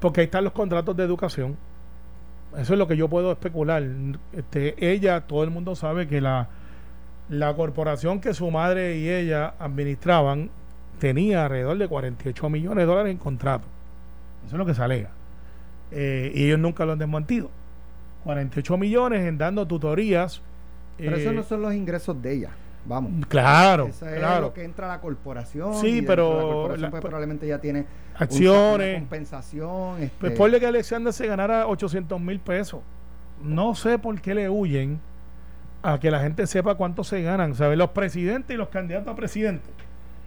[0.00, 1.56] Porque ahí están los contratos de educación.
[2.56, 3.82] Eso es lo que yo puedo especular.
[4.32, 6.48] Este, ella, todo el mundo sabe que la,
[7.28, 10.50] la corporación que su madre y ella administraban
[10.98, 13.66] tenía alrededor de 48 millones de dólares en contrato.
[14.46, 15.10] Eso es lo que se alega.
[15.92, 17.50] Eh, y ellos nunca lo han desmentido.
[18.24, 20.40] 48 millones en dando tutorías.
[20.96, 22.50] Pero eh, esos no son los ingresos de ella.
[22.86, 23.26] Vamos.
[23.28, 24.40] Claro, Eso es claro.
[24.40, 25.74] lo que entra a la corporación.
[25.74, 27.84] Sí, pero de La corporación, la- pues, probablemente ya tiene
[28.16, 28.88] Acciones.
[28.94, 29.96] una compensación.
[29.98, 32.80] Pues este, ponle que Alexander se ganara 800 mil pesos.
[33.42, 34.98] No sé por qué le huyen
[35.82, 37.54] a que la gente sepa cuánto se ganan.
[37.54, 37.76] ¿sabes?
[37.76, 39.68] Los presidentes y los candidatos a presidente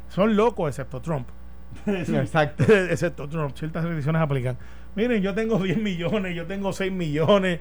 [0.09, 1.27] son locos, excepto Trump.
[1.87, 2.63] Exacto.
[2.89, 3.55] excepto Trump.
[3.55, 4.57] Ciertas restricciones aplican.
[4.95, 7.59] Miren, yo tengo 10 millones, yo tengo 6 millones.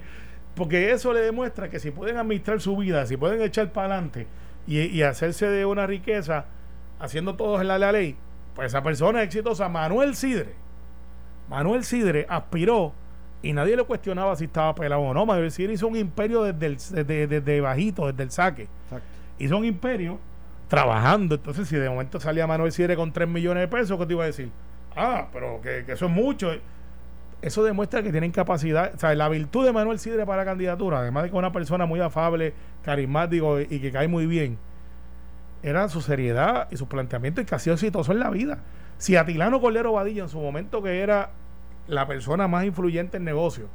[0.55, 4.27] Porque eso le demuestra que si pueden administrar su vida, si pueden echar para adelante
[4.67, 6.45] y, y hacerse de una riqueza
[6.99, 8.15] haciendo todo en la, la ley,
[8.55, 9.67] pues esa persona es exitosa.
[9.67, 10.53] Manuel Sidre.
[11.49, 12.93] Manuel Sidre aspiró
[13.41, 15.25] y nadie le cuestionaba si estaba pelado o no.
[15.25, 18.67] Manuel Sidre hizo un imperio desde, el, desde, desde bajito, desde el saque.
[18.85, 19.07] exacto.
[19.39, 20.19] Hizo un imperio
[20.67, 21.35] trabajando.
[21.35, 24.23] Entonces, si de momento salía Manuel Sidre con 3 millones de pesos, ¿qué te iba
[24.23, 24.51] a decir?
[24.95, 26.51] Ah, pero que, que eso es mucho.
[27.43, 28.91] Eso demuestra que tienen capacidad.
[28.95, 31.51] O sea, la virtud de Manuel Sidre para la candidatura, además de que es una
[31.51, 32.53] persona muy afable,
[32.83, 34.57] carismático y que cae muy bien,
[35.61, 38.59] era su seriedad y su planteamiento y que ha sido exitoso en la vida.
[38.97, 41.31] Si Atilano Cordero Badilla, en su momento que era
[41.87, 43.65] la persona más influyente en negocio,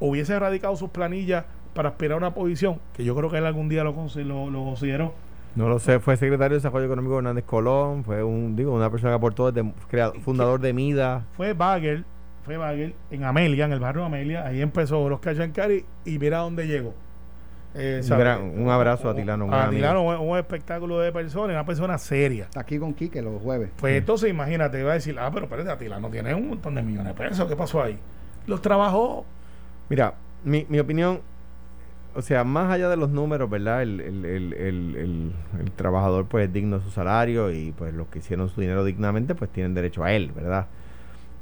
[0.00, 3.68] hubiese erradicado sus planillas para aspirar a una posición, que yo creo que él algún
[3.68, 5.12] día lo, lo, lo consideró,
[5.56, 8.90] No lo sé, fue secretario de Desarrollo Económico de Hernández Colón, fue un, digo, una
[8.90, 11.24] persona que aportó desde creado- fundador de Mida.
[11.36, 12.04] fue Bagel,
[12.48, 16.66] fue Bagel en Amelia, en el barrio Amelia, ahí empezó Oscar Chancari y mira dónde
[16.66, 16.94] llegó.
[17.74, 18.24] Eh, Un ¿sabe?
[18.24, 21.66] gran- un abrazo a Atilano, un A gran Atilano, un, un espectáculo de personas, una
[21.66, 22.44] persona seria.
[22.44, 23.70] Está aquí con Quique los jueves.
[23.78, 27.14] Pues entonces imagínate, iba a decir, ah, pero espérate, Atilano tiene un montón de millones
[27.14, 27.98] de pesos, ¿qué pasó ahí?
[28.46, 29.26] Los trabajó.
[29.90, 31.20] Mira, mi, mi opinión,
[32.14, 33.82] o sea, más allá de los números, ¿verdad?
[33.82, 37.92] El, el, el, el, el- el trabajador pues es digno de su salario y pues
[37.94, 40.66] los que hicieron su dinero dignamente pues tienen derecho a él, ¿verdad?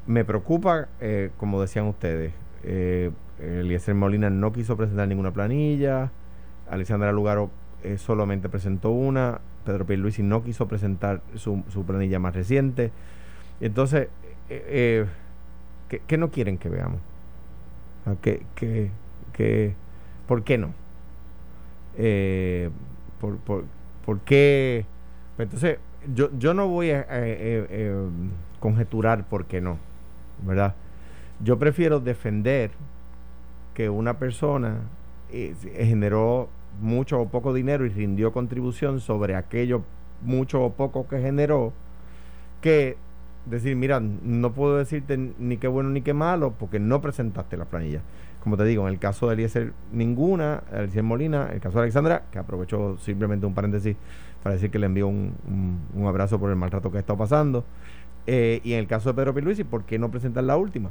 [0.06, 3.10] Me preocupa, eh, como decían ustedes, eh,
[3.94, 6.10] Molina no quiso presentar ninguna planilla,
[6.70, 7.50] Alexandra Lugaro
[7.82, 12.92] eh, solamente presentó una, Pedro Pierluisi no quiso presentar su, su planilla más reciente.
[13.60, 14.08] Entonces,
[14.48, 15.06] eh, eh,
[15.88, 17.00] ¿qué, qué no quieren que veamos?
[18.22, 18.90] ¿Qué, qué,
[19.32, 19.74] qué-
[20.28, 20.72] ¿Por qué no?
[21.96, 22.70] Eh,
[23.20, 23.64] por, por,
[24.04, 24.84] por qué?
[25.36, 25.78] Pues entonces,
[26.14, 27.06] yo, yo no voy a
[28.60, 29.78] conjeturar por qué no,
[30.42, 30.74] ¿verdad?
[31.42, 32.70] Yo prefiero defender
[33.74, 34.78] que una persona
[35.30, 36.48] eh, generó
[36.80, 39.82] mucho o poco dinero y rindió contribución sobre aquello
[40.22, 41.72] mucho o poco que generó,
[42.60, 42.96] que
[43.46, 47.64] decir, mira, no puedo decirte ni qué bueno ni qué malo porque no presentaste la
[47.66, 48.00] planilla.
[48.42, 52.22] Como te digo, en el caso de Eliezer, ninguna, Eliezer Molina, el caso de Alexandra,
[52.30, 53.96] que aprovechó simplemente un paréntesis
[54.42, 57.00] para decir que le envío un, un- un abrazo por el mal rato que ha
[57.00, 57.64] estado pasando.
[58.26, 60.90] Eh, y en el caso de Pedro Pierluisi, ¿por qué no presentar la última?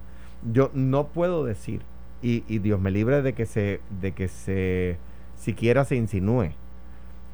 [0.51, 1.81] Yo no puedo decir,
[2.21, 4.97] y, y Dios me libre de que se, de que se
[5.35, 6.51] siquiera se insinúe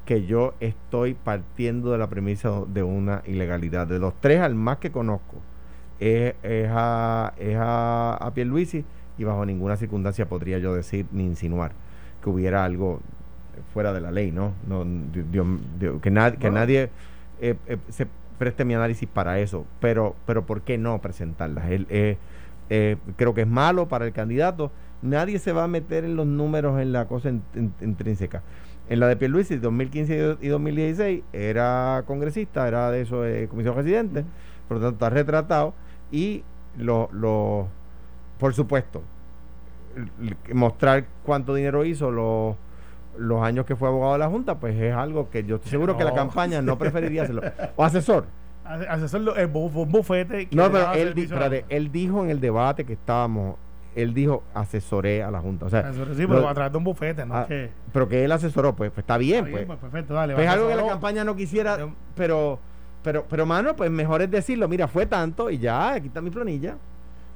[0.04, 3.86] que yo estoy partiendo de la premisa de una ilegalidad.
[3.86, 5.36] De los tres al más que conozco
[6.00, 8.84] es, es a, es a, a Pierluisi
[9.18, 11.70] y bajo ninguna circunstancia podría yo decir ni insinuar
[12.22, 13.00] que hubiera algo
[13.72, 14.52] fuera de la ley, ¿no?
[14.66, 15.46] no Dios- Dios-
[15.78, 16.58] Dios- que, nad- que Bueno.
[16.58, 16.90] nadie
[17.40, 18.08] eh, eh, se
[18.42, 21.70] preste mi análisis para eso, pero, pero ¿por qué no presentarlas?
[21.70, 22.16] Él, eh,
[22.70, 24.72] eh, creo que es malo para el candidato.
[25.00, 28.42] Nadie se va a meter en los números en la cosa in- in- intrínseca.
[28.88, 34.24] En la de Pierluisi, 2015 y 2016, era congresista, era de eso, de comisión residente,
[34.66, 35.72] por lo tanto está retratado
[36.10, 36.42] y
[36.76, 37.68] lo, lo
[38.40, 39.02] por supuesto,
[40.52, 42.56] mostrar cuánto dinero hizo los
[43.18, 45.96] los años que fue abogado de la Junta, pues es algo que yo estoy seguro
[45.96, 47.42] que la campaña no preferiría hacerlo.
[47.76, 48.24] O asesor.
[48.64, 50.46] Ase- Asesor, el bu- bu- bufete.
[50.46, 53.56] que No, le pero él, di- a espérate, él dijo en el debate que estábamos,
[53.96, 55.66] él dijo asesoré a la Junta.
[55.66, 57.70] O sea, Sí, pero lo- a través de un bufete, no ah, es que.
[57.92, 59.54] pero que él asesoró, pues, pues está bien, Está pues.
[59.54, 60.34] bien, pues, perfecto, dale.
[60.34, 61.76] Pues es algo que la campaña no quisiera,
[62.14, 62.58] Pero-
[63.02, 66.30] pero, pero, mano, pues mejor es decirlo, mira, fue tanto y ya, aquí está mi
[66.30, 66.76] planilla.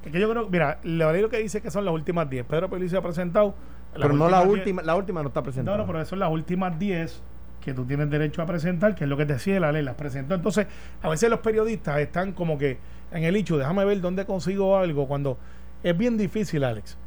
[0.05, 2.45] Es que yo creo, mira, lo lo que dice que son las últimas 10.
[2.45, 3.53] Pedro Pelici ha presentado.
[3.93, 4.57] Pero no la últimas 10.
[4.59, 5.77] última, la última no está presentada.
[5.77, 7.21] No, no, pero eso son las últimas 10
[7.61, 9.95] que tú tienes derecho a presentar, que es lo que te decide la ley, las
[9.95, 10.35] presentó.
[10.35, 10.67] Entonces,
[11.01, 12.77] a veces los periodistas están como que
[13.11, 15.37] en el hecho, déjame ver dónde consigo algo, cuando
[15.83, 16.97] es bien difícil, Alex,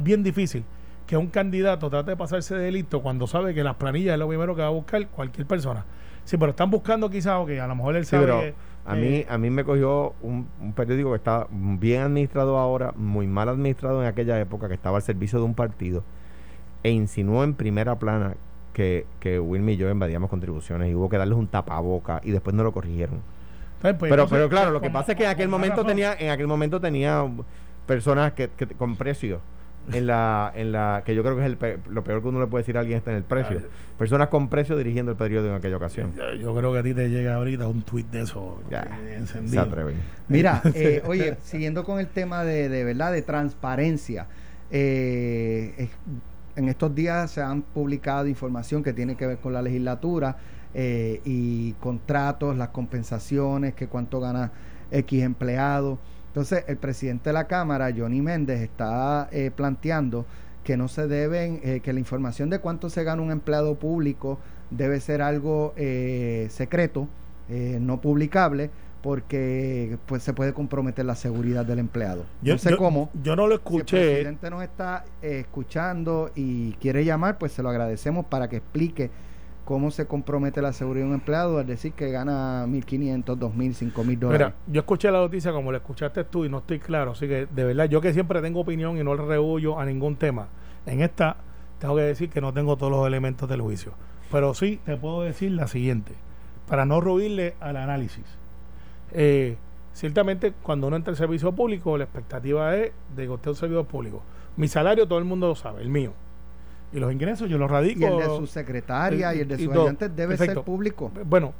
[0.00, 0.64] bien difícil
[1.06, 4.28] que un candidato trate de pasarse de delito cuando sabe que las planillas es lo
[4.28, 5.84] primero que va a buscar cualquier persona.
[6.24, 9.38] Sí, pero están buscando quizás, que a lo mejor él sabe a mí, eh, a
[9.38, 14.40] mí me cogió un, periódico que está bien administrado ahora, muy mal administrado en aquella
[14.40, 16.02] época, que estaba al servicio de un partido,
[16.82, 18.34] e insinuó en primera plana
[18.72, 22.54] que, que Wilmy y yo invadíamos contribuciones y hubo que darles un tapaboca y después
[22.54, 23.20] no lo corrigieron.
[23.80, 26.46] Pues, pero, pero claro, lo que pasa es que en aquel momento tenía, en aquel
[26.46, 27.24] momento tenía
[27.86, 29.40] personas que, que con precios
[29.92, 32.46] en la, en la que yo creo que es el lo peor que uno le
[32.46, 33.62] puede decir a alguien está en el precio.
[33.98, 36.12] Personas con precio dirigiendo el periódico en aquella ocasión.
[36.40, 38.60] Yo, creo que a ti te llega ahorita un tuit de eso.
[38.70, 38.86] Ya,
[39.26, 39.96] se atreven.
[40.28, 44.26] Mira, eh, oye, siguiendo con el tema de, de verdad de transparencia,
[44.70, 45.88] eh,
[46.56, 50.36] en estos días se han publicado información que tiene que ver con la legislatura
[50.74, 54.50] eh, y contratos, las compensaciones, que cuánto gana
[54.90, 55.98] X empleado.
[56.32, 60.24] Entonces, el presidente de la Cámara, Johnny Méndez, está eh, planteando
[60.64, 64.38] que no se deben, eh, que la información de cuánto se gana un empleado público
[64.70, 67.06] debe ser algo eh, secreto,
[67.50, 68.70] no publicable,
[69.02, 72.24] porque pues se puede comprometer la seguridad del empleado.
[72.40, 73.10] Yo, no sé cómo.
[73.22, 73.84] Yo no lo escuché.
[73.84, 78.56] Si el presidente nos está escuchando y quiere llamar, pues se lo agradecemos para que
[78.56, 79.10] explique
[79.64, 84.18] cómo se compromete la seguridad de un empleado al decir que gana 1.500, 2.000, 5.000
[84.18, 84.46] dólares.
[84.48, 87.46] Mira, yo escuché la noticia como la escuchaste tú y no estoy claro, así que
[87.46, 90.48] de verdad yo que siempre tengo opinión y no le rehuyo a ningún tema,
[90.86, 91.36] en esta
[91.78, 93.92] tengo que decir que no tengo todos los elementos del juicio,
[94.30, 96.12] pero sí te puedo decir la siguiente,
[96.68, 98.24] para no ruirle al análisis.
[99.12, 99.56] Eh,
[99.92, 103.60] ciertamente cuando uno entra al servicio público la expectativa es de que usted es un
[103.60, 104.22] servidor público.
[104.56, 106.12] Mi salario todo el mundo lo sabe, el mío
[106.92, 108.00] y los ingresos yo los radico.
[108.00, 111.10] Y el de su secretaria y, el de sus ayudantes debe ser público.
[111.24, 111.54] Bueno,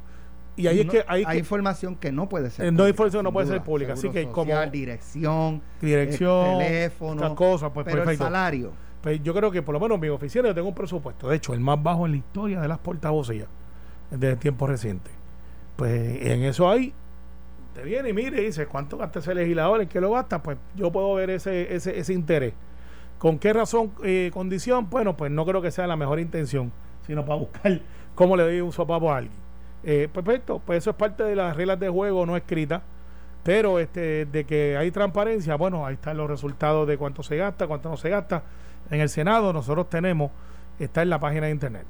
[0.55, 2.67] y ahí es que hay, información que no puede ser.
[2.67, 3.93] Eh, no hay información que no puede ser pública.
[3.93, 4.53] Así que como.
[4.71, 7.35] Dirección, dirección, teléfono.
[7.35, 8.71] cosas, pues pero el salario.
[9.01, 11.27] Pues yo creo que por lo menos mi oficina yo tengo un presupuesto.
[11.27, 13.47] De hecho, el más bajo en la historia de las portavocías
[14.11, 15.11] desde tiempos recientes.
[15.75, 16.93] Pues en eso hay.
[17.73, 20.41] Te viene y mire y dice cuánto gasta ese legislador, en qué lo gasta.
[20.43, 22.53] Pues yo puedo ver ese, ese, ese interés.
[23.23, 24.89] ¿Con qué razón, eh, condición?
[24.89, 26.73] Bueno, pues no creo que sea la mejor intención,
[27.07, 27.79] sino para buscar
[28.15, 29.37] cómo le doy un sopapo a alguien.
[29.85, 32.81] Eh, perfecto, pues eso es parte de las reglas de juego no escritas,
[33.41, 37.65] pero este, de que hay transparencia, bueno, ahí están los resultados de cuánto se gasta,
[37.65, 38.43] cuánto no se gasta.
[38.91, 40.29] En el Senado nosotros tenemos,
[40.77, 41.85] está en la página de internet.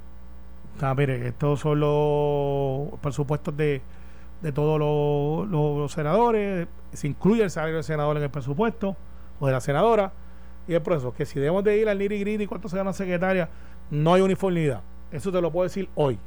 [0.82, 3.82] Ah, mire, estos son los presupuestos de,
[4.40, 8.96] de todos los, los senadores, se incluye el salario del senador en el presupuesto
[9.40, 10.12] o de la senadora
[10.68, 13.50] y el proceso, que si debemos de ir al nitty gritty cuánto se gana secretaria,
[13.92, 14.82] no hay uniformidad.
[15.12, 16.18] Eso te lo puedo decir hoy.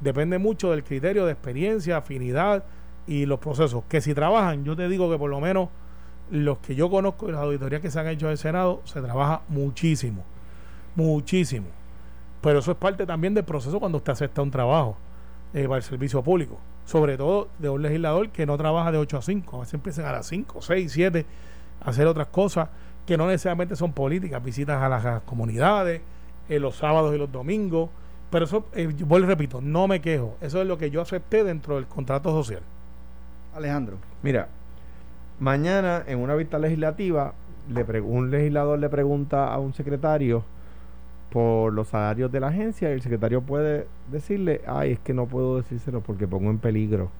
[0.00, 2.64] Depende mucho del criterio de experiencia, afinidad
[3.06, 3.84] y los procesos.
[3.88, 5.68] Que si trabajan, yo te digo que por lo menos
[6.30, 9.00] los que yo conozco y las auditorías que se han hecho en el Senado, se
[9.02, 10.24] trabaja muchísimo.
[10.94, 11.66] Muchísimo.
[12.40, 14.96] Pero eso es parte también del proceso cuando usted acepta un trabajo
[15.54, 16.58] eh, para el servicio público.
[16.86, 19.56] Sobre todo de un legislador que no trabaja de 8 a 5.
[19.56, 21.26] A veces empiezan a las 5, 6, 7
[21.84, 22.68] a hacer otras cosas
[23.06, 26.00] que no necesariamente son políticas, visitas a las comunidades,
[26.48, 27.90] eh, los sábados y los domingos.
[28.30, 30.36] Pero eso, eh, vuelvo y repito, no me quejo.
[30.40, 32.62] Eso es lo que yo acepté dentro del contrato social.
[33.54, 33.98] Alejandro.
[34.22, 34.48] Mira,
[35.38, 37.34] mañana en una vista legislativa,
[37.68, 40.44] le un legislador le pregunta a un secretario
[41.30, 45.26] por los salarios de la agencia y el secretario puede decirle, ay, es que no
[45.26, 47.10] puedo decírselo porque pongo en peligro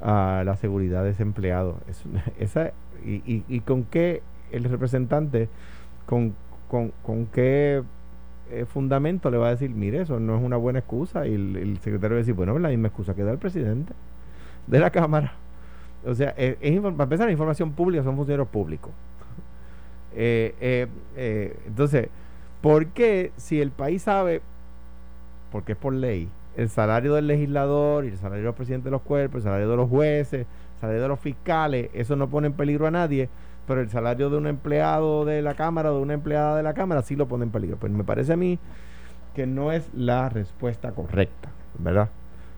[0.00, 1.78] a la seguridad de ese empleado.
[2.38, 2.72] esa,
[3.04, 5.48] y, y, y, con qué el representante
[6.06, 6.34] con,
[6.68, 7.82] con, qué
[8.50, 11.26] eh, fundamento le va a decir, mire, eso no es una buena excusa.
[11.26, 13.92] Y el, secretario va a decir, bueno, es la misma excusa que da el presidente
[14.66, 15.34] de la Cámara.
[16.06, 18.92] O sea, es, para empezar, la información pública son funcionarios públicos.
[20.16, 22.08] Eh, eh, entonces,
[22.60, 24.42] ¿por qué si el país sabe,
[25.50, 29.02] porque es por ley, el salario del legislador y el salario del presidente de los
[29.02, 32.52] cuerpos, el salario de los jueces, el salario de los fiscales, eso no pone en
[32.52, 33.28] peligro a nadie?
[33.66, 36.74] Pero el salario de un empleado de la Cámara o de una empleada de la
[36.74, 37.76] Cámara sí lo pone en peligro.
[37.76, 38.58] Pues me parece a mí
[39.34, 42.08] que no es la respuesta correcta, ¿verdad?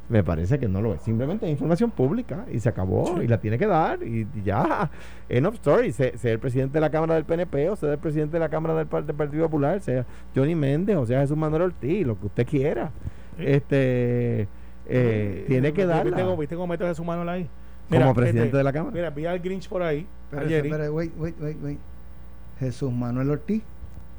[0.09, 1.03] Me parece que no lo es.
[1.03, 4.89] Simplemente es información pública y se acabó y la tiene que dar y, ya.
[5.29, 5.91] End of story.
[5.93, 8.75] Sea, el presidente de la Cámara del PNP o sea el presidente de la Cámara
[8.75, 10.05] del, Partido Popular, sea
[10.35, 12.91] Johnny Méndez o sea Jesús Manuel Ortiz, lo que usted quiera.
[13.39, 14.47] Este
[14.89, 16.05] eh, tiene que dar.
[16.39, 17.49] ¿Viste cómo mete Jesús Manuel ahí?
[17.89, 18.95] Como presidente de la Cámara.
[18.95, 20.07] Mira, vi al Grinch por ahí.
[20.31, 21.79] Pero, wait, wait, wait, wait.
[22.59, 23.63] Jesús Manuel Ortiz.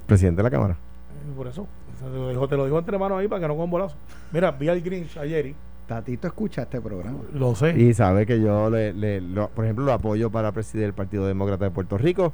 [0.05, 0.73] Presidente de la Cámara.
[0.73, 1.67] Eh, por eso.
[1.99, 3.95] Te lo dijo entre manos ahí para que no con bolazo.
[4.31, 5.53] Mira, vi al Grinch ayer.
[5.87, 7.19] Tatito escucha este programa.
[7.33, 7.71] Lo sé.
[7.79, 11.65] Y sabe que yo, le, le por ejemplo, lo apoyo para presidir el Partido Demócrata
[11.65, 12.33] de Puerto Rico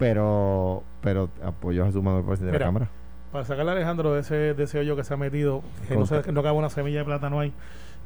[0.00, 2.88] pero pero apoyo a su mano presidente de la Cámara.
[3.30, 6.04] Para sacarle a Alejandro de ese, de ese hoyo que se ha metido, que no,
[6.04, 7.52] se, que no cabe una semilla de plátano ahí.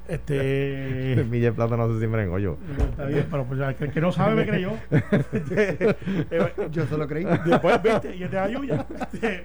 [0.08, 1.24] Este.
[1.30, 2.58] Milla de plata no se siembra en hoyo.
[2.90, 4.72] Está bien, pero pues ya, el que, no sabe me creyó.
[6.70, 7.24] Yo se lo creí.
[7.44, 8.86] Después, viste, y es de ayuya.
[9.12, 9.44] Este,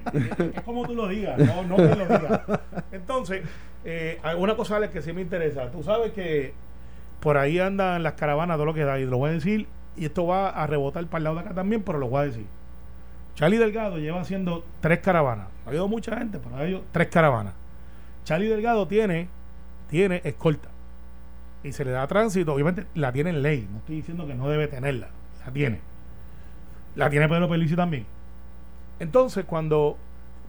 [0.54, 2.40] es como tú lo digas, no, no que lo digas.
[2.92, 3.42] Entonces,
[3.84, 5.70] eh, hay una cosa Alex, que sí me interesa.
[5.70, 6.52] Tú sabes que
[7.20, 10.06] por ahí andan las caravanas, todo lo que da, y lo voy a decir, y
[10.06, 12.46] esto va a rebotar para el lado de acá también, pero lo voy a decir.
[13.34, 15.46] Charlie Delgado lleva haciendo tres caravanas.
[15.64, 17.54] Ha habido mucha gente, pero ha habido tres caravanas.
[18.24, 19.28] Charlie Delgado tiene,
[19.90, 20.68] tiene escolta.
[21.62, 22.54] Y se le da tránsito.
[22.54, 23.68] Obviamente la tiene en ley.
[23.70, 25.08] No estoy diciendo que no debe tenerla.
[25.44, 25.80] La tiene.
[26.94, 28.06] La tiene Pedro Pierluisi también.
[28.98, 29.98] Entonces, cuando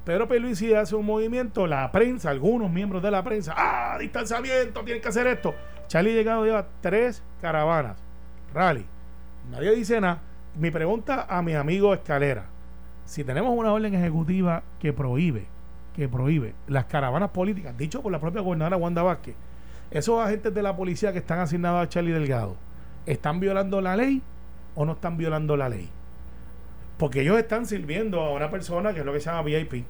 [0.05, 3.97] Pedro Pierluisi hace un movimiento, la prensa, algunos miembros de la prensa, ¡ah!
[3.99, 5.53] Distanciamiento, tienen que hacer esto.
[5.87, 7.97] Charlie Delgado lleva tres caravanas,
[8.53, 8.85] rally.
[9.49, 10.21] Nadie dice nada.
[10.55, 12.45] Mi pregunta a mi amigo Escalera,
[13.05, 15.45] si tenemos una orden ejecutiva que prohíbe,
[15.95, 19.35] que prohíbe las caravanas políticas, dicho por la propia gobernadora Wanda Vázquez,
[19.91, 22.55] esos agentes de la policía que están asignados a Charlie Delgado,
[23.05, 24.21] ¿están violando la ley
[24.75, 25.89] o no están violando la ley?
[26.97, 29.85] Porque ellos están sirviendo a una persona que es lo que se llama VIP.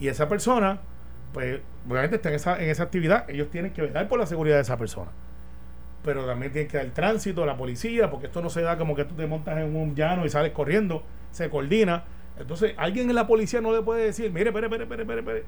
[0.00, 0.80] Y esa persona,
[1.32, 4.56] pues, obviamente está en esa, en esa actividad, ellos tienen que velar por la seguridad
[4.56, 5.10] de esa persona.
[6.04, 8.96] Pero también tienen que dar el tránsito, la policía, porque esto no se da como
[8.96, 12.04] que tú te montas en un llano y sales corriendo, se coordina.
[12.38, 15.44] Entonces, alguien en la policía no le puede decir, mire, espere, espere, espere, espere.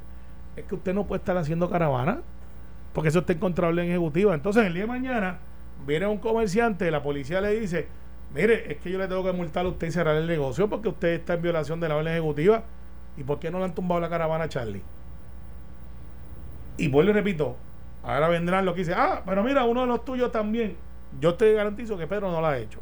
[0.56, 2.20] Es que usted no puede estar haciendo caravana,
[2.92, 4.34] porque eso está en control en ejecutiva.
[4.34, 5.38] Entonces, el día de mañana,
[5.86, 7.86] viene un comerciante, la policía le dice,
[8.34, 10.88] mire, es que yo le tengo que multar a usted y cerrar el negocio porque
[10.88, 12.64] usted está en violación de la orden ejecutiva.
[13.16, 14.82] ¿Y por qué no le han tumbado la caravana a Charlie?
[16.76, 17.56] Y vuelvo y repito,
[18.02, 20.76] ahora vendrán los que dicen, ah, pero mira, uno de los tuyos también.
[21.20, 22.80] Yo te garantizo que Pedro no lo ha hecho.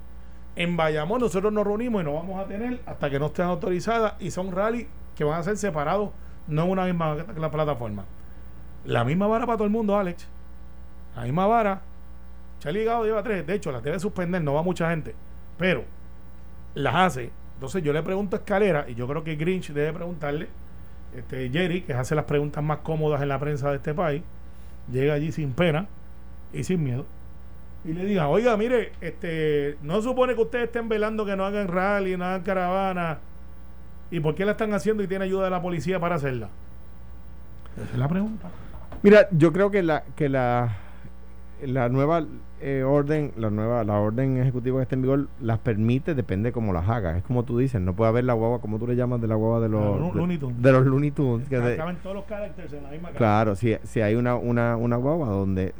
[0.59, 4.15] En Bayamón nosotros nos reunimos y no vamos a tener hasta que no estén autorizadas
[4.19, 6.11] y son rally que van a ser separados,
[6.49, 8.05] no en una misma la plataforma.
[8.85, 10.27] La misma vara para todo el mundo, Alex.
[11.15, 11.83] La misma vara.
[12.59, 13.47] Charlie Gado lleva tres.
[13.47, 15.15] De hecho, las debe suspender, no va mucha gente.
[15.59, 15.85] Pero
[16.75, 17.31] las hace.
[17.55, 20.49] Entonces yo le pregunto a Escalera, y yo creo que Grinch debe preguntarle,
[21.17, 24.25] este Jerry, que hace las preguntas más cómodas en la prensa de este país,
[24.91, 25.87] llega allí sin pena
[26.53, 27.07] y sin miedo.
[27.89, 31.69] Y le diga, oiga, mire, este, no supone que ustedes estén velando que no hagan
[31.69, 33.19] rally, no hagan caravana.
[34.11, 36.49] ¿Y por qué la están haciendo y tiene ayuda de la policía para hacerla?
[37.77, 38.49] Esa es la pregunta.
[39.03, 40.77] Mira, yo creo que la que la
[41.65, 42.25] la nueva
[42.61, 46.73] eh, orden, la nueva la orden ejecutiva que está en vigor las permite, depende cómo
[46.75, 47.17] las hagas.
[47.17, 49.35] Es como tú dices, no puede haber la guagua, como tú le llamas, de la
[49.37, 50.63] guagua de los Los de, Looney Tunes.
[50.63, 53.11] de los Looney Tunes, que de- Caben todos los caracteres en la misma.
[53.13, 55.75] Claro, si, si hay una, una, una guagua donde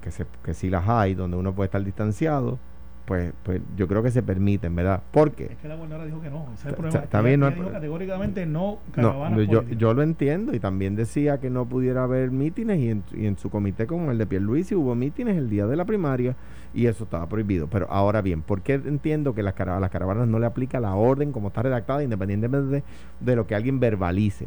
[0.00, 2.58] que, se, que sí las hay, donde uno puede estar distanciado,
[3.06, 5.02] pues, pues yo creo que se permiten, ¿verdad?
[5.10, 5.46] ¿Por qué?
[5.46, 6.44] Es que la gobernadora dijo que no.
[6.54, 7.00] Ese es el problema.
[7.22, 11.50] bien, no dijo categóricamente no No, caravanas yo, yo lo entiendo y también decía que
[11.50, 14.94] no pudiera haber mítines y en, y en su comité como el de Pierluisi hubo
[14.94, 16.36] mítines el día de la primaria
[16.72, 17.66] y eso estaba prohibido.
[17.66, 20.94] Pero ahora bien, ¿por qué entiendo que las, cara- las caravanas no le aplica la
[20.94, 22.82] orden como está redactada independientemente de,
[23.18, 24.46] de lo que alguien verbalice?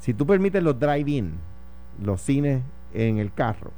[0.00, 1.34] Si tú permites los drive-in,
[2.02, 2.62] los cines
[2.94, 3.70] en el carro,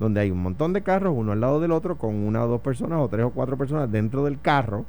[0.00, 2.60] donde hay un montón de carros, uno al lado del otro, con una o dos
[2.62, 4.84] personas o tres o cuatro personas dentro del carro,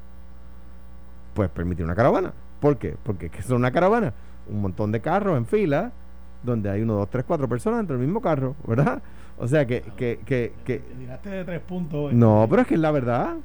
[1.34, 2.34] pues permitir una caravana.
[2.60, 2.96] ¿Por qué?
[3.04, 4.14] Porque ¿qué son una caravana?
[4.50, 5.92] Un montón de carros en fila,
[6.44, 9.02] donde hay uno, dos, tres, cuatro personas dentro del mismo carro, ¿verdad?
[9.38, 12.14] O sea que, que, que, que tiraste de tres puntos.
[12.14, 13.36] no, pero es que es la verdad.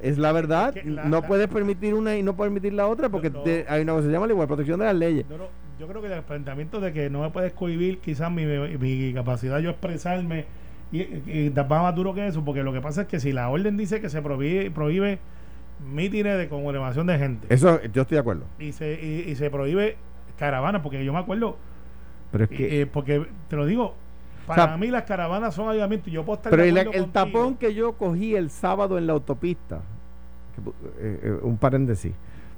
[0.00, 0.76] Es la verdad.
[0.76, 3.38] Es que la- no la- puedes permitir una y no permitir la otra porque No,
[3.38, 3.44] no.
[3.44, 5.24] te- hay una cosa que se llama la igual protección de las leyes.
[5.28, 5.44] Yo, no-
[5.78, 9.12] yo creo que el planteamiento de que no me puedes cohibir quizás mi, mi, mi
[9.14, 10.44] capacidad de yo expresarme
[10.92, 13.48] y, y, va más duro que eso, porque lo que pasa es que si la
[13.48, 15.18] orden dice que se prohíbe, prohíbe
[15.90, 17.46] mítines de conmemoración de gente.
[17.52, 18.44] Eso yo estoy de acuerdo.
[18.58, 19.96] y se, y, y se prohíbe
[20.36, 21.56] caravanas, porque yo me acuerdo,
[22.30, 23.94] Pero es que eh, porque te lo digo,
[24.46, 27.92] para sea, mí las caravanas son avivamiento yo puedo estar Pero el, tapón que yo
[27.92, 29.80] cogí el sábado en la autopista,
[30.54, 30.70] que
[31.00, 32.12] eh, eh, un paréntesis,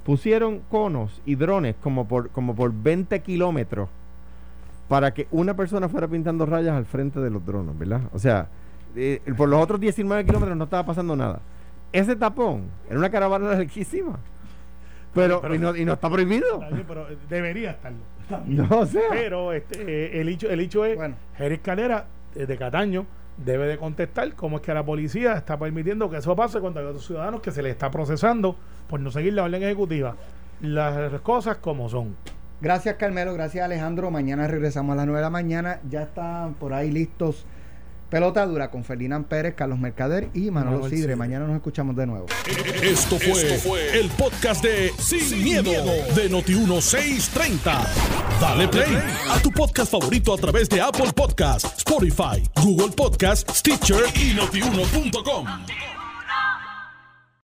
[0.05, 3.89] pusieron conos y drones como por, como por 20 kilómetros
[4.89, 8.03] para que una persona fuera pintando rayas al frente de los drones, ¿verdad?
[8.13, 8.49] O sea,
[8.97, 11.41] eh, por los otros 19 kilómetros no estaba pasando nada.
[11.93, 14.19] Ese tapón era una caravana larguísima.
[15.15, 16.61] Pero, Pero- y, no, y no está prohibido.
[16.89, 17.99] Pero debería estarlo.
[18.47, 19.03] No, o sea.
[19.11, 21.15] Pero este, eh, el, hecho, el hecho es, Bueno.
[21.37, 23.05] Jerry Calera, eh, de Cataño,
[23.37, 26.87] debe de contestar cómo es que la policía está permitiendo que eso pase cuando hay
[26.87, 28.57] otros ciudadanos que se les está procesando
[28.89, 30.17] por no seguir la orden ejecutiva.
[30.63, 32.17] Las cosas como son.
[32.61, 34.11] Gracias Carmelo, gracias Alejandro.
[34.11, 35.81] Mañana regresamos a las 9 de la mañana.
[35.89, 37.47] Ya están por ahí listos
[38.15, 41.03] Pelota Dura con Ferdinand Pérez, Carlos Mercader y Manolo Manuel Sidre.
[41.03, 41.17] Sidre.
[41.17, 42.27] Mañana nos escuchamos de nuevo.
[42.81, 47.87] Esto fue, el podcast de Sin, miedo, de Noti1630.
[48.41, 48.97] Dale play
[49.31, 55.47] a tu podcast favorito a través de Apple Podcasts, Spotify, Google Podcasts, Stitcher y notiuno.com.